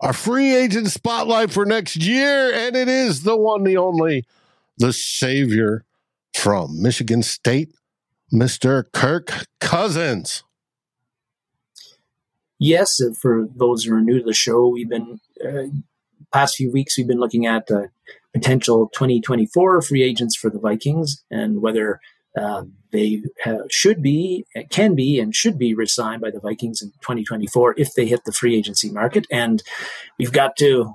[0.00, 4.24] Our free agent spotlight for next year, and it is the one, the only,
[4.76, 5.86] the savior
[6.34, 7.72] from Michigan State,
[8.32, 8.84] Mr.
[8.92, 10.42] Kirk Cousins.
[12.58, 15.64] Yes, for those who are new to the show, we've been uh,
[16.32, 17.86] past few weeks we've been looking at uh,
[18.32, 22.00] potential 2024 free agents for the Vikings and whether
[22.36, 23.22] uh, they
[23.70, 28.06] should be, can be, and should be re-signed by the Vikings in 2024 if they
[28.06, 29.26] hit the free agency market.
[29.30, 29.62] And
[30.18, 30.94] we've got to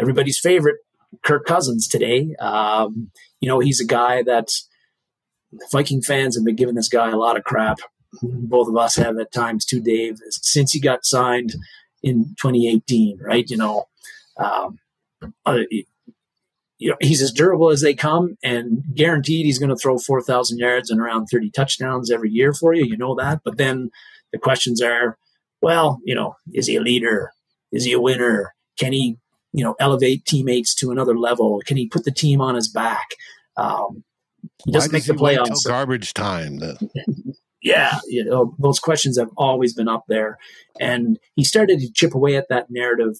[0.00, 0.76] everybody's favorite
[1.22, 2.34] Kirk Cousins today.
[2.40, 3.10] Um,
[3.40, 4.48] you know, he's a guy that
[5.70, 7.78] Viking fans have been giving this guy a lot of crap.
[8.22, 11.54] Both of us have at times too, Dave, since he got signed
[12.02, 13.48] in 2018, right?
[13.48, 13.88] You know,
[14.36, 14.78] um,
[15.46, 15.60] uh,
[16.78, 20.58] you know, he's as durable as they come and guaranteed he's going to throw 4,000
[20.58, 22.84] yards and around 30 touchdowns every year for you.
[22.84, 23.40] You know that.
[23.44, 23.90] But then
[24.32, 25.16] the questions are,
[25.62, 27.32] well, you know, is he a leader?
[27.72, 28.54] Is he a winner?
[28.78, 29.16] Can he,
[29.52, 31.62] you know, elevate teammates to another level?
[31.64, 33.06] Can he put the team on his back?
[33.56, 34.04] Um,
[34.64, 35.66] he doesn't make the playoffs.
[35.66, 36.60] Garbage time.
[37.62, 40.38] yeah, you know, those questions have always been up there.
[40.80, 43.14] And he started to chip away at that narrative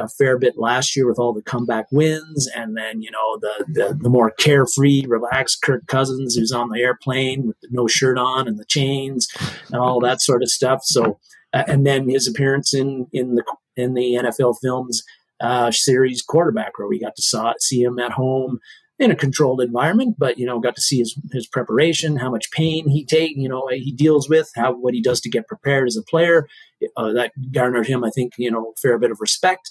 [0.00, 3.64] a fair bit last year with all the comeback wins, and then you know the
[3.68, 8.48] the, the more carefree, relaxed Kirk Cousins who's on the airplane with no shirt on
[8.48, 9.28] and the chains
[9.70, 10.80] and all that sort of stuff.
[10.82, 11.20] So,
[11.52, 13.44] uh, and then his appearance in in the
[13.76, 15.04] in the NFL films
[15.40, 18.58] uh, series quarterback, where we got to saw, see him at home
[18.98, 22.50] in a controlled environment, but you know, got to see his his preparation, how much
[22.50, 25.86] pain he take, you know, he deals with, how what he does to get prepared
[25.86, 26.48] as a player.
[26.96, 29.70] Uh, that garnered him, I think, you know, a fair bit of respect.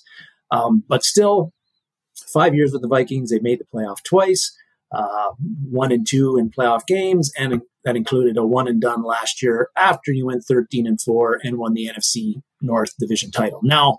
[0.52, 1.52] Um, but still,
[2.34, 4.56] five years with the Vikings, they made the playoff twice,
[4.94, 5.32] uh,
[5.70, 9.70] one and two in playoff games, and that included a one and done last year
[9.76, 13.60] after you went thirteen and four and won the NFC North Division title.
[13.64, 13.98] Now.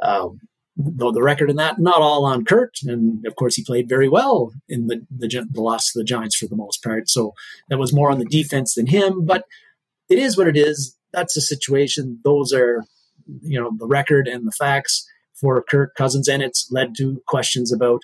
[0.00, 0.40] Um,
[0.76, 4.08] though the record in that not all on Kirk, and of course he played very
[4.08, 7.08] well in the, the the loss to the Giants for the most part.
[7.08, 7.34] So
[7.68, 9.44] that was more on the defense than him, but
[10.08, 10.96] it is what it is.
[11.12, 12.20] That's the situation.
[12.24, 12.84] Those are
[13.42, 17.72] you know the record and the facts for Kirk Cousins, and it's led to questions
[17.72, 18.02] about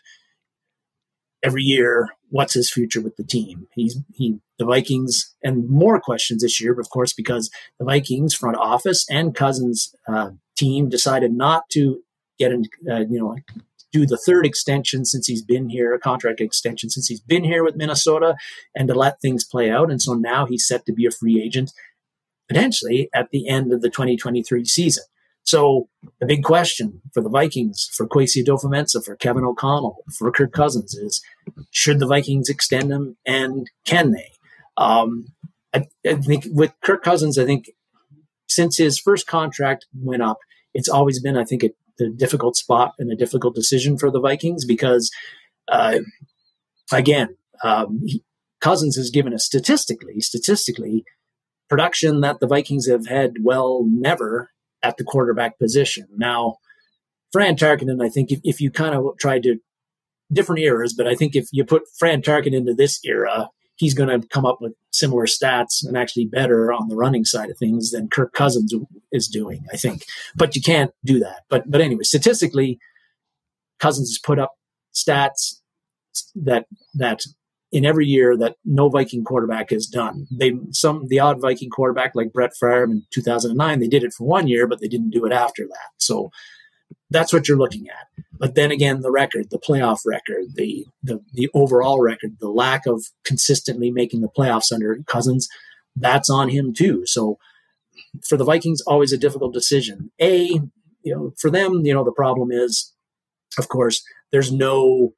[1.42, 3.66] every year what's his future with the team.
[3.74, 8.56] He's he the Vikings and more questions this year, of course, because the Vikings front
[8.56, 12.02] office and Cousins uh, team decided not to
[12.38, 13.36] get him, uh, you know,
[13.92, 17.64] do the third extension since he's been here, a contract extension since he's been here
[17.64, 18.36] with Minnesota,
[18.74, 19.90] and to let things play out.
[19.90, 21.72] And so now he's set to be a free agent
[22.48, 25.04] potentially at the end of the 2023 season.
[25.42, 25.88] So
[26.20, 30.94] the big question for the Vikings, for Kwesi Adofo-Mensah, for Kevin O'Connell, for Kirk Cousins
[30.94, 31.22] is,
[31.70, 34.32] should the Vikings extend him and can they?
[34.76, 35.26] Um,
[35.74, 37.70] I, I think with Kirk Cousins, I think
[38.46, 40.38] since his first contract went up,
[40.74, 44.20] it's always been, I think, a the difficult spot and a difficult decision for the
[44.20, 45.10] Vikings because,
[45.68, 45.98] uh,
[46.92, 48.02] again, um,
[48.60, 51.04] Cousins has given us statistically, statistically,
[51.68, 54.50] production that the Vikings have had well never
[54.82, 56.06] at the quarterback position.
[56.16, 56.56] Now,
[57.32, 59.58] Fran Tarkenton, I think if, if you kind of tried to
[60.32, 64.20] different eras, but I think if you put Fran Tarkenton into this era, he's going
[64.20, 67.92] to come up with similar stats and actually better on the running side of things
[67.92, 68.74] than Kirk Cousins
[69.12, 70.04] is doing, I think.
[70.34, 71.44] But you can't do that.
[71.48, 72.78] But but anyway, statistically,
[73.78, 74.54] Cousins has put up
[74.94, 75.60] stats
[76.34, 77.22] that that
[77.70, 80.26] in every year that no Viking quarterback has done.
[80.30, 84.24] They some the odd Viking quarterback like Brett Favre in 2009, they did it for
[84.24, 85.90] one year, but they didn't do it after that.
[85.98, 86.30] So
[87.10, 88.24] that's what you're looking at.
[88.38, 92.86] But then again, the record, the playoff record, the the the overall record, the lack
[92.86, 95.48] of consistently making the playoffs under Cousins,
[95.96, 97.04] that's on him too.
[97.06, 97.38] So
[98.26, 100.10] for the Vikings, always a difficult decision.
[100.20, 100.60] A,
[101.02, 102.92] you know, for them, you know, the problem is,
[103.58, 105.14] of course, there's no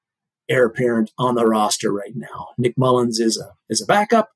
[0.49, 2.49] heir apparent on the roster right now.
[2.59, 4.31] Nick Mullens is a is a backup.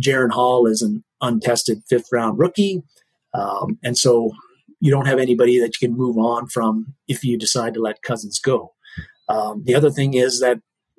[0.00, 2.82] Jaren Hall is an untested fifth round rookie,
[3.34, 4.32] um, and so
[4.82, 8.02] you don't have anybody that you can move on from if you decide to let
[8.02, 8.72] Cousins go.
[9.28, 10.58] Um, the other thing is that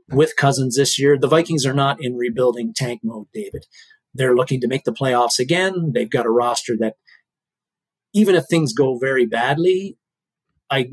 [0.09, 3.65] with Cousins this year, the Vikings are not in rebuilding tank mode, David.
[4.13, 5.91] They're looking to make the playoffs again.
[5.93, 6.95] They've got a roster that,
[8.13, 9.97] even if things go very badly,
[10.71, 10.91] I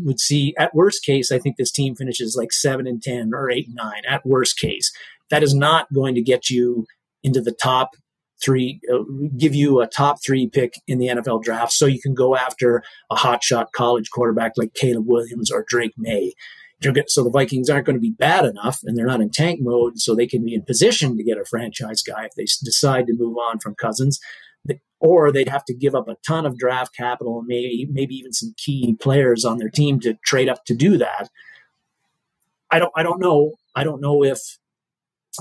[0.00, 3.52] would see at worst case, I think this team finishes like seven and 10 or
[3.52, 4.90] eight and nine at worst case.
[5.30, 6.86] That is not going to get you
[7.22, 7.90] into the top
[8.42, 9.02] three, uh,
[9.36, 12.82] give you a top three pick in the NFL draft so you can go after
[13.10, 16.32] a hotshot college quarterback like Caleb Williams or Drake Maye.
[17.06, 20.00] So the Vikings aren't going to be bad enough and they're not in tank mode,
[20.00, 23.14] so they can be in position to get a franchise guy if they decide to
[23.16, 24.18] move on from Cousins.
[24.98, 28.32] Or they'd have to give up a ton of draft capital and maybe, maybe even
[28.32, 31.28] some key players on their team to trade up to do that.
[32.70, 33.52] I don't, I don't know.
[33.74, 34.40] I don't know if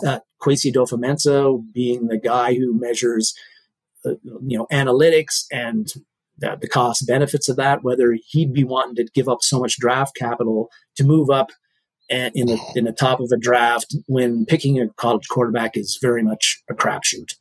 [0.06, 3.34] uh, Kwesi Adofo-Mensah being the guy who measures,
[4.06, 5.94] uh, you know, analytics and
[6.38, 9.78] the, the cost benefits of that, whether he'd be wanting to give up so much
[9.78, 11.52] draft capital to move up
[12.10, 16.22] in the in the top of a draft when picking a college quarterback is very
[16.22, 17.36] much a crapshoot.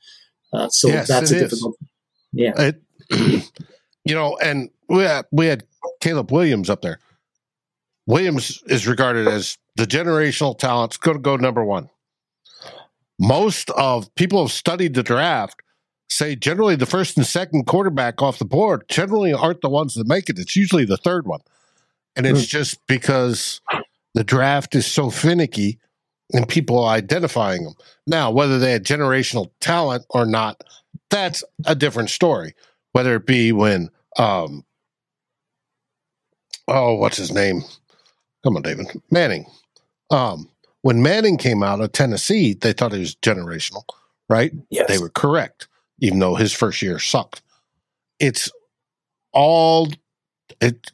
[0.52, 1.76] Uh, so yes, that's a difficult.
[1.80, 1.88] Is.
[2.32, 2.82] Yeah, it,
[4.04, 5.64] you know, and we had, we had
[6.00, 7.00] Caleb Williams up there.
[8.06, 10.98] Williams is regarded as the generational talent.
[11.00, 11.90] Going to go number one
[13.20, 15.60] most of people have studied the draft
[16.08, 20.08] say generally the first and second quarterback off the board generally aren't the ones that
[20.08, 20.38] make it.
[20.38, 21.40] It's usually the third one.
[22.16, 22.48] And it's mm.
[22.48, 23.60] just because
[24.14, 25.78] the draft is so finicky
[26.32, 27.74] and people are identifying them.
[28.06, 30.62] Now, whether they had generational talent or not,
[31.10, 32.54] that's a different story.
[32.92, 34.64] Whether it be when, um,
[36.66, 37.62] oh, what's his name?
[38.42, 39.46] Come on, David Manning.
[40.10, 40.48] Um,
[40.82, 43.84] when Manning came out of Tennessee, they thought he was generational,
[44.28, 44.52] right?
[44.70, 44.88] Yes.
[44.88, 45.68] They were correct,
[45.98, 47.42] even though his first year sucked.
[48.18, 48.50] It's
[49.32, 49.88] all
[50.60, 50.90] it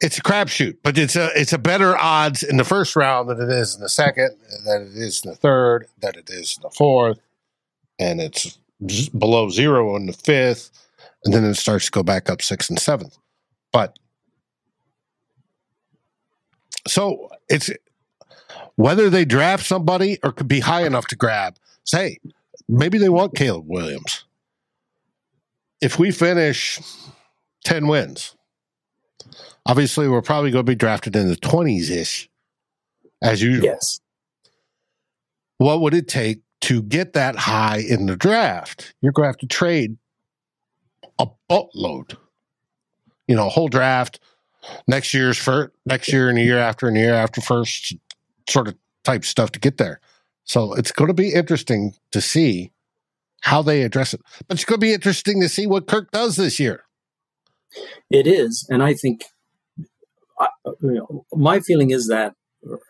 [0.00, 3.40] it's a crapshoot, but it's a it's a better odds in the first round than
[3.40, 4.30] it is in the second,
[4.64, 7.18] than it is in the third, than it is in the fourth,
[7.98, 8.58] and it's
[9.18, 10.70] below zero in the fifth,
[11.24, 13.18] and then it starts to go back up sixth and seventh.
[13.72, 13.98] But
[16.88, 17.70] so it's
[18.76, 21.56] whether they draft somebody or could be high enough to grab.
[21.84, 22.18] Say,
[22.68, 24.24] maybe they want Caleb Williams.
[25.80, 26.80] If we finish
[27.64, 28.36] 10 wins,
[29.66, 32.28] obviously we're probably going to be drafted in the 20s ish,
[33.22, 33.64] as usual.
[33.64, 34.00] Yes.
[35.58, 38.94] What would it take to get that high in the draft?
[39.00, 39.96] You're going to have to trade
[41.18, 42.16] a boatload.
[43.26, 44.20] You know, whole draft,
[44.86, 47.94] next year's for next year and the year after and the year after first
[48.48, 50.00] sort of type stuff to get there.
[50.44, 52.72] So it's going to be interesting to see
[53.42, 54.20] how they address it.
[54.46, 56.84] But it's going to be interesting to see what Kirk does this year.
[58.10, 59.24] It is, and I think
[60.80, 62.34] you know, my feeling is that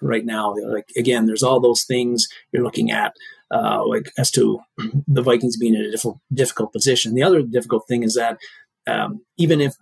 [0.01, 3.15] right now, like again, there's all those things you're looking at,
[3.51, 4.61] uh, like as to
[5.07, 7.15] the Vikings being in a difficult, difficult position.
[7.15, 8.39] The other difficult thing is that
[8.87, 9.75] um, even if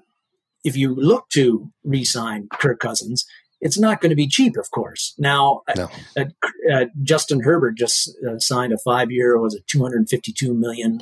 [0.64, 3.24] if you look to re-sign Kirk Cousins,
[3.60, 5.14] it's not going to be cheap, of course.
[5.18, 5.88] Now, no.
[6.16, 6.24] uh,
[6.72, 11.00] uh, Justin Herbert just uh, signed a five-year, was a 252 million,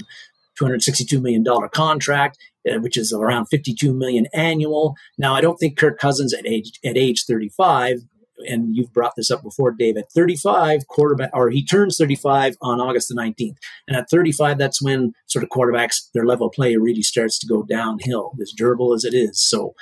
[0.58, 2.38] 262 million dollar contract,
[2.70, 4.94] uh, which is around 52 million annual.
[5.18, 7.98] Now, I don't think Kirk Cousins at age at age 35
[8.46, 12.80] and you've brought this up before, Dave, at 35, quarterback, or he turns 35 on
[12.80, 13.56] August the 19th.
[13.88, 17.46] And at 35, that's when sort of quarterbacks, their level of play really starts to
[17.46, 19.40] go downhill, as durable as it is.
[19.40, 19.74] So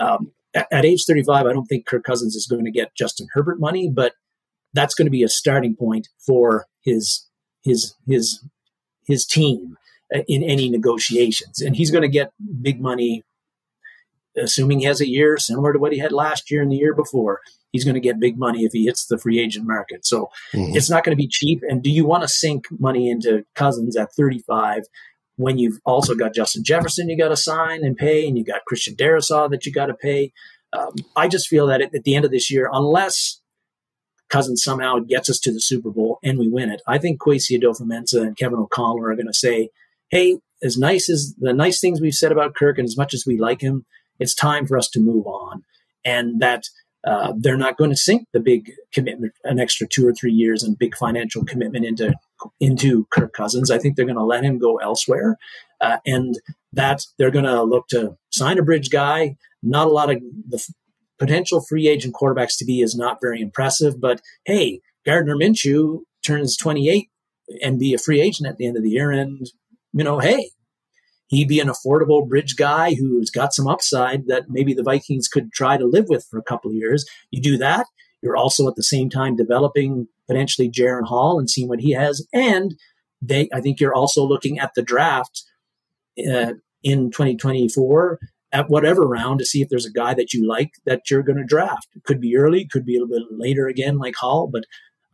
[0.00, 3.28] um, at, at age 35, I don't think Kirk Cousins is going to get Justin
[3.32, 4.12] Herbert money, but
[4.72, 7.26] that's going to be a starting point for his,
[7.64, 8.44] his, his,
[9.06, 9.76] his team
[10.14, 11.60] uh, in any negotiations.
[11.60, 12.32] And he's going to get
[12.62, 13.24] big money
[14.36, 16.94] assuming he has a year similar to what he had last year and the year
[16.94, 17.40] before,
[17.72, 20.06] he's going to get big money if he hits the free agent market.
[20.06, 20.76] So mm-hmm.
[20.76, 21.62] it's not going to be cheap.
[21.68, 24.84] And do you want to sink money into Cousins at 35
[25.36, 28.64] when you've also got Justin Jefferson you got to sign and pay, and you got
[28.66, 30.32] Christian Darrisaw that you got to pay?
[30.72, 33.40] Um, I just feel that at, at the end of this year, unless
[34.28, 36.82] Cousins somehow gets us to the Super Bowl and we win it.
[36.86, 39.70] I think Kwesi Adofo-Mensah and Kevin O'Connell are going to say,
[40.10, 43.24] "Hey, as nice as the nice things we've said about Kirk, and as much as
[43.26, 43.84] we like him,
[44.18, 45.64] it's time for us to move on."
[46.04, 46.64] And that
[47.06, 50.64] uh, they're not going to sink the big commitment, an extra two or three years,
[50.64, 52.12] and big financial commitment into
[52.58, 53.70] into Kirk Cousins.
[53.70, 55.36] I think they're going to let him go elsewhere,
[55.80, 56.38] uh, and
[56.72, 59.36] that they're going to look to sign a bridge guy.
[59.62, 60.74] Not a lot of the f-
[61.18, 66.56] potential free agent quarterbacks to be is not very impressive, but hey, Gardner Minshew turns
[66.56, 67.08] 28
[67.62, 69.46] and be a free agent at the end of the year, and
[69.92, 70.50] you know, hey,
[71.28, 75.52] he'd be an affordable bridge guy who's got some upside that maybe the Vikings could
[75.52, 77.04] try to live with for a couple of years.
[77.30, 77.86] You do that,
[78.22, 82.26] you're also at the same time developing potentially Jaren Hall and seeing what he has.
[82.32, 82.74] And
[83.22, 85.44] they, I think you're also looking at the draft
[86.18, 88.18] uh, in 2024
[88.52, 91.38] at whatever round to see if there's a guy that you like that you're going
[91.38, 91.88] to draft.
[91.94, 94.64] It could be early, could be a little bit later again, like Hall, but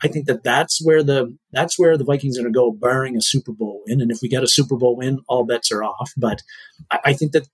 [0.03, 3.17] I think that that's where the that's where the Vikings are going to go, barring
[3.17, 4.01] a Super Bowl win.
[4.01, 6.13] And if we get a Super Bowl win, all bets are off.
[6.17, 6.43] But
[6.91, 7.49] I, I think that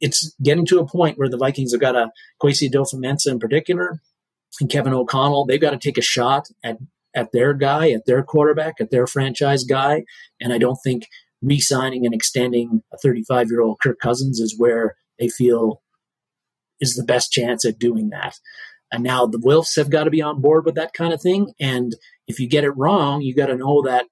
[0.00, 2.10] it's getting to a point where the Vikings have got a
[2.42, 4.00] Kwesi Adofo-Mensah in particular
[4.60, 5.44] and Kevin O'Connell.
[5.44, 6.78] They've got to take a shot at
[7.14, 10.04] at their guy, at their quarterback, at their franchise guy.
[10.40, 11.06] And I don't think
[11.42, 15.82] re-signing and extending a 35 year old Kirk Cousins is where they feel
[16.80, 18.34] is the best chance at doing that.
[18.92, 21.52] And now the Wilfs have got to be on board with that kind of thing.
[21.60, 21.94] And
[22.26, 24.06] if you get it wrong, you got to know that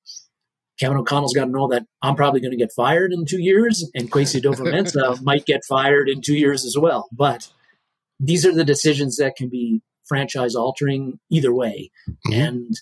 [0.79, 3.91] Kevin O'Connell's got to know that I'm probably going to get fired in two years,
[3.95, 7.09] and Kwesi Adofo-Mensah might get fired in two years as well.
[7.11, 7.49] But
[8.20, 11.91] these are the decisions that can be franchise altering either way.
[12.09, 12.33] Mm-hmm.
[12.41, 12.81] And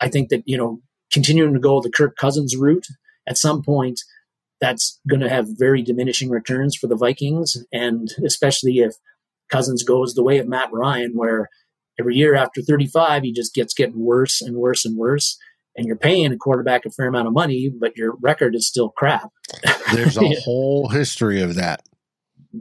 [0.00, 0.80] I think that, you know,
[1.12, 2.86] continuing to go the Kirk Cousins route
[3.26, 4.00] at some point,
[4.60, 7.56] that's going to have very diminishing returns for the Vikings.
[7.72, 8.96] And especially if
[9.50, 11.48] Cousins goes the way of Matt Ryan, where
[11.98, 15.38] every year after 35, he just gets getting worse and worse and worse.
[15.76, 18.90] And you're paying a quarterback a fair amount of money, but your record is still
[18.90, 19.30] crap.
[19.92, 20.36] There's a yeah.
[20.44, 21.82] whole history of that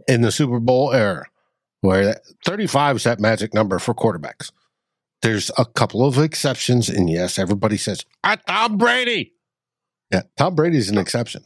[0.08, 1.26] in the Super Bowl era,
[1.82, 4.52] where 35 is that magic number for quarterbacks.
[5.24, 9.34] There's a couple of exceptions, and yes, everybody says, ah, Tom Brady.
[10.12, 11.44] Yeah, Tom Brady's an exception.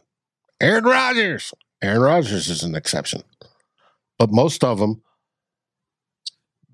[0.59, 1.53] Aaron Rodgers.
[1.81, 3.23] Aaron Rodgers is an exception.
[4.19, 5.01] But most of them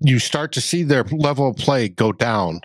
[0.00, 2.60] you start to see their level of play go down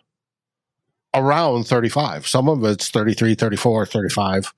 [1.13, 2.27] around 35.
[2.27, 4.53] Some of it's 33, 34, 35,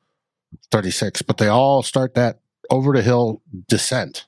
[0.72, 4.26] 36, but they all start that over the hill descent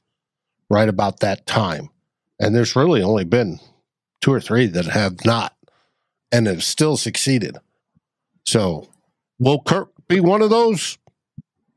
[0.70, 1.90] right about that time.
[2.40, 3.60] And there's really only been
[4.22, 5.56] two or three that have not
[6.32, 7.58] and have still succeeded.
[8.46, 8.90] So
[9.40, 10.98] will Kirk be one of those?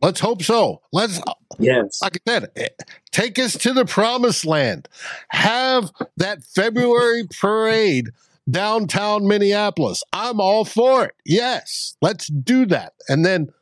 [0.02, 0.80] Let's hope so.
[0.92, 1.20] Let's
[1.58, 2.68] yes, like I said, eh,
[3.12, 4.88] take us to the promised land.
[5.28, 8.08] Have that February parade
[8.50, 10.02] downtown Minneapolis.
[10.12, 11.14] I'm all for it.
[11.26, 13.52] Yes, let's do that, and then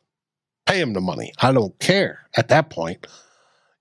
[0.66, 1.32] pay him the money.
[1.40, 3.06] I don't care at that point.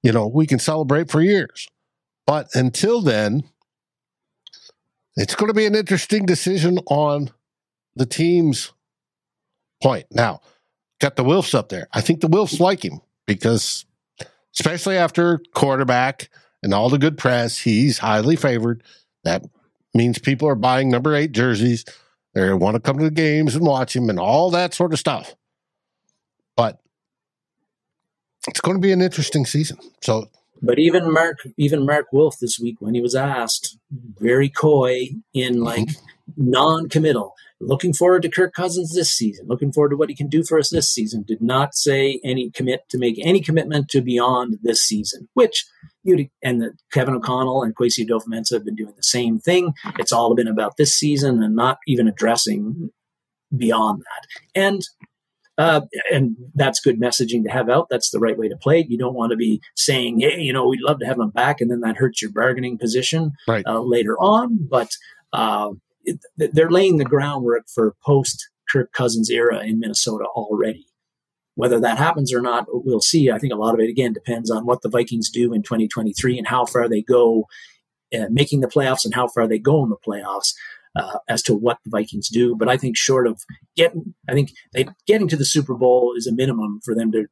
[0.01, 1.67] You know, we can celebrate for years,
[2.25, 3.43] but until then,
[5.15, 7.31] it's going to be an interesting decision on
[7.95, 8.73] the team's
[9.81, 10.05] point.
[10.11, 10.41] Now,
[10.99, 11.87] got the Wilfs up there.
[11.93, 13.85] I think the Wilfs like him because,
[14.53, 16.29] especially after quarterback
[16.63, 18.83] and all the good press, he's highly favored.
[19.23, 19.43] That
[19.93, 21.85] means people are buying number eight jerseys.
[22.33, 24.99] They want to come to the games and watch him and all that sort of
[24.99, 25.35] stuff.
[26.55, 26.79] But
[28.47, 29.77] it's going to be an interesting season.
[30.01, 30.29] So,
[30.61, 35.61] but even Mark, even Mark Wilf this week, when he was asked, very coy in
[35.61, 36.51] like mm-hmm.
[36.51, 40.43] non-committal looking forward to Kirk Cousins this season, looking forward to what he can do
[40.43, 41.23] for us this season.
[41.23, 45.65] Did not say any commit to make any commitment to beyond this season, which
[46.03, 49.73] you and the, Kevin O'Connell and Kwesi Adofo-Mensah have been doing the same thing.
[49.97, 52.91] It's all been about this season and not even addressing
[53.55, 54.27] beyond that.
[54.55, 54.83] And
[55.57, 55.81] uh,
[56.13, 57.87] and that's good messaging to have out.
[57.89, 58.89] That's the right way to play it.
[58.89, 61.61] You don't want to be saying, "Hey, you know, we'd love to have him back,"
[61.61, 63.65] and then that hurts your bargaining position right.
[63.65, 64.59] uh, later on.
[64.69, 64.91] But
[65.33, 65.71] uh,
[66.07, 70.87] it, they're laying the groundwork for post Kirk Cousins era in Minnesota already.
[71.55, 73.31] Whether that happens or not, we'll see.
[73.31, 76.37] I think a lot of it again depends on what the Vikings do in 2023
[76.37, 77.45] and how far they go
[78.17, 80.53] uh, making the playoffs and how far they go in the playoffs.
[80.95, 83.43] Uh, as to what the Vikings do, but I think short of
[83.75, 87.27] getting, I think they, getting to the Super Bowl is a minimum for them to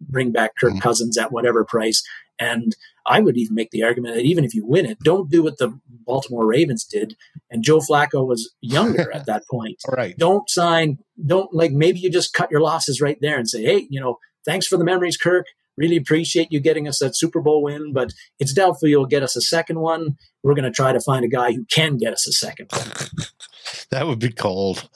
[0.00, 0.78] bring back Kirk mm-hmm.
[0.78, 2.02] Cousins at whatever price.
[2.38, 2.74] And
[3.10, 5.58] I would even make the argument that even if you win it, don't do what
[5.58, 5.76] the
[6.06, 7.16] Baltimore Ravens did.
[7.50, 9.78] And Joe Flacco was younger at that point.
[9.90, 10.16] Right.
[10.16, 13.88] Don't sign, don't like, maybe you just cut your losses right there and say, hey,
[13.90, 15.46] you know, thanks for the memories, Kirk.
[15.76, 19.34] Really appreciate you getting us that Super Bowl win, but it's doubtful you'll get us
[19.34, 20.16] a second one.
[20.44, 23.26] We're going to try to find a guy who can get us a second one.
[23.90, 24.88] that would be cold.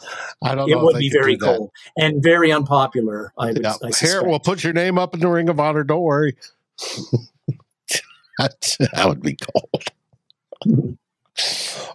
[0.42, 3.32] I don't it would be very cold and very unpopular.
[3.36, 3.50] I.
[3.50, 3.74] Yeah.
[3.82, 5.82] I Here, we'll put your name up in the Ring of Honor.
[5.82, 6.36] Don't worry.
[8.38, 10.94] that, would be cold.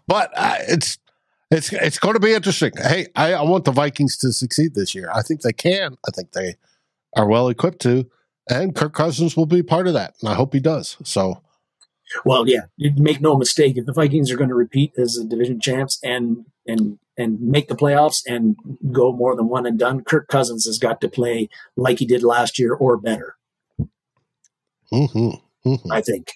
[0.08, 0.98] but uh, it's
[1.52, 2.72] it's it's going to be interesting.
[2.78, 5.10] Hey, I, I want the Vikings to succeed this year.
[5.14, 5.98] I think they can.
[6.08, 6.56] I think they
[7.16, 8.10] are well equipped to,
[8.50, 10.98] and Kirk Cousins will be part of that, and I hope he does.
[11.04, 11.42] So,
[12.24, 13.78] Well, yeah, you make no mistake.
[13.78, 17.68] If the Vikings are going to repeat as the division champs and and and make
[17.68, 18.56] the playoffs and
[18.92, 22.24] go more than one and done, Kirk Cousins has got to play like he did
[22.24, 23.36] last year or better.
[24.92, 25.80] mhm, mhm.
[25.92, 26.34] I think.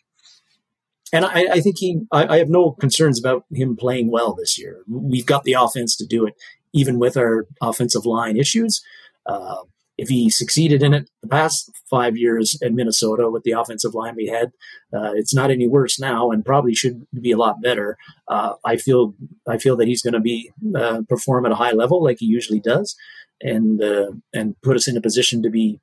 [1.13, 4.57] And I, I think he, I, I have no concerns about him playing well this
[4.57, 4.83] year.
[4.89, 6.33] We've got the offense to do it,
[6.73, 8.81] even with our offensive line issues.
[9.27, 9.57] Uh,
[9.97, 14.15] if he succeeded in it the past five years at Minnesota with the offensive line
[14.15, 14.51] we had,
[14.91, 17.95] uh, it's not any worse now, and probably should be a lot better.
[18.27, 19.13] Uh, I feel,
[19.47, 22.25] I feel that he's going to be uh, perform at a high level like he
[22.25, 22.95] usually does,
[23.39, 25.79] and uh, and put us in a position to be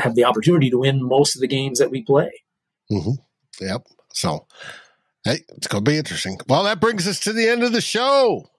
[0.00, 2.30] have the opportunity to win most of the games that we play.
[2.90, 3.64] Mm-hmm.
[3.64, 3.86] Yep.
[4.12, 4.46] So,
[5.24, 6.38] hey, it's going to be interesting.
[6.48, 8.50] Well, that brings us to the end of the show.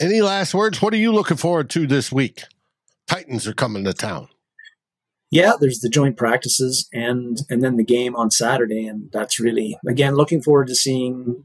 [0.00, 0.80] Any last words?
[0.80, 2.44] What are you looking forward to this week?
[3.08, 4.28] Titans are coming to town.
[5.30, 9.76] Yeah, there's the joint practices and and then the game on Saturday, and that's really
[9.86, 11.44] again looking forward to seeing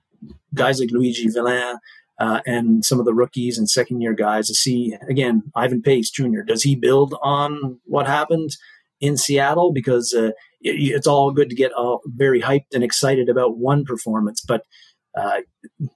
[0.54, 1.78] guys like Luiji Vilain
[2.20, 6.10] uh, and some of the rookies and second year guys to see again Ivan Pace
[6.10, 6.42] Jr.
[6.46, 8.52] Does he build on what happened
[9.02, 9.72] in Seattle?
[9.72, 10.32] Because uh,
[10.62, 14.64] it, it's all good to get uh, very hyped and excited about one performance, but
[15.16, 15.42] uh,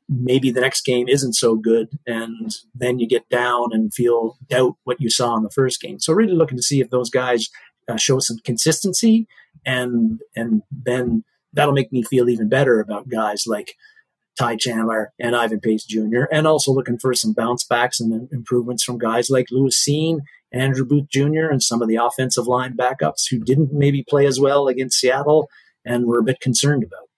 [0.08, 4.76] maybe the next game isn't so good, and then you get down and feel doubt
[4.84, 6.00] what you saw in the first game.
[6.00, 7.50] So really looking to see if those guys
[7.90, 9.28] uh, show some consistency,
[9.66, 11.24] and and then
[11.54, 13.74] that'll make me feel even better about guys like
[14.38, 16.24] Ty Chandler and Ivan Pace Jr.
[16.32, 20.20] And also looking for some bounce backs and improvements from guys like Lewis Cine,
[20.52, 24.40] Andrew Booth Jr., and some of the offensive line backups who didn't maybe play as
[24.40, 25.50] well against Seattle
[25.84, 27.10] and were a bit concerned about.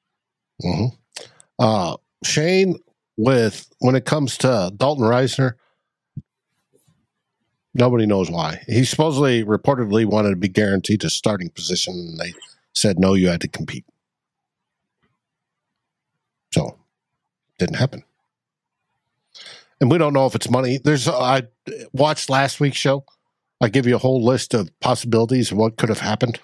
[0.61, 0.85] hmm
[1.57, 2.79] Uh, Shane,
[3.17, 5.53] with when it comes to Dalton Risner,
[7.73, 8.61] nobody knows why.
[8.67, 12.33] He supposedly reportedly wanted to be guaranteed a starting position, and they
[12.73, 13.85] said no, you had to compete.
[16.53, 16.79] So,
[17.59, 18.03] didn't happen.
[19.79, 20.79] And we don't know if it's money.
[20.83, 21.43] There's I
[21.93, 23.05] watched last week's show.
[23.61, 26.39] I give you a whole list of possibilities of what could have happened.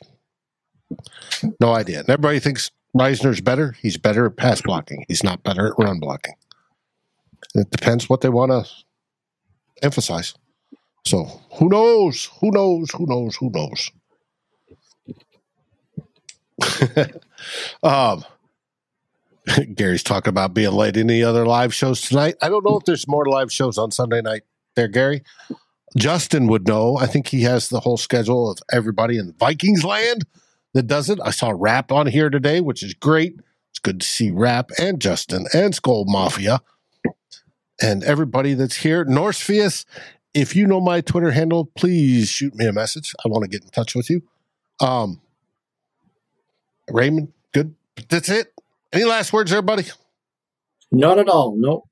[1.60, 2.00] No idea.
[2.00, 3.76] And everybody thinks Risner's better.
[3.82, 5.06] He's better at pass blocking.
[5.08, 6.36] He's not better at run blocking.
[7.56, 8.66] It depends what they want to
[9.82, 10.34] emphasize.
[11.06, 12.30] So who knows?
[12.40, 12.92] Who knows?
[12.92, 13.36] Who knows?
[13.38, 13.92] Who knows?
[17.84, 18.24] um,
[19.76, 20.98] Gary's talking about being late.
[20.98, 22.36] Any other live shows tonight?
[22.42, 24.44] I don't know if there's more live shows on Sunday night
[24.76, 25.24] there, Gary.
[25.98, 26.98] Justin would know.
[26.98, 30.26] I think he has the whole schedule of everybody in Vikings land
[30.74, 31.20] that does it.
[31.24, 33.40] I saw Rap on here today, which is great.
[33.72, 36.62] It's good to see Rap and Justin and Skol Mafia
[37.82, 39.06] and everybody that's here.
[39.06, 39.86] Norsefius,
[40.34, 43.14] if you know my Twitter handle, please shoot me a message.
[43.24, 44.22] I want to get in touch with you.
[44.80, 45.22] Um,
[46.90, 47.76] Raymond, good.
[48.10, 48.55] That's it.
[48.96, 49.84] Any last words, everybody?
[50.90, 51.58] Not at all.
[51.58, 51.84] No.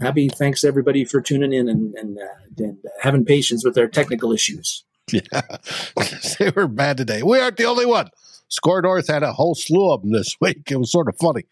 [0.00, 3.76] Happy thanks to everybody for tuning in and and, uh, and uh, having patience with
[3.76, 4.82] our technical issues.
[5.12, 5.20] Yeah,
[6.38, 7.22] they were bad today.
[7.22, 8.08] We aren't the only one.
[8.48, 10.70] Score North had a whole slew of them this week.
[10.70, 11.44] It was sort of funny.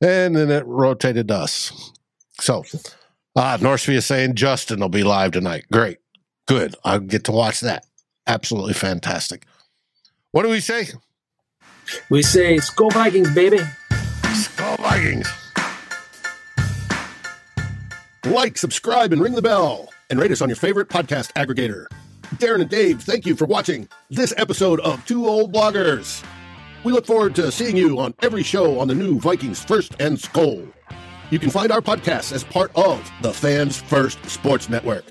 [0.00, 1.92] And then it rotated us.
[2.40, 2.64] So,
[3.36, 5.66] uh, Northview is saying Justin will be live tonight.
[5.70, 5.98] Great.
[6.46, 6.76] Good.
[6.82, 7.84] I'll get to watch that.
[8.26, 9.44] Absolutely fantastic.
[10.30, 10.88] What do we say?
[12.08, 13.60] We say, Skol Vikings, baby.
[14.80, 15.28] Vikings.
[18.24, 21.86] Like, subscribe, and ring the bell, and rate us on your favorite podcast aggregator.
[22.36, 26.24] Darren and Dave, thank you for watching this episode of Two Old Bloggers.
[26.84, 30.16] We look forward to seeing you on every show on the new Vikings First and
[30.16, 30.72] Skol.
[31.30, 35.04] You can find our podcasts as part of the Fans First Sports Network.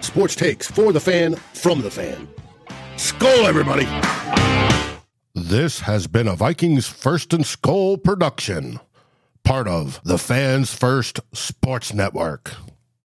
[0.00, 2.28] Sports takes for the fan, from the fan.
[2.96, 3.86] Skol, everybody!
[5.34, 8.80] This has been a Vikings First and Skol production,
[9.46, 12.56] part of the Fans First Sports Network.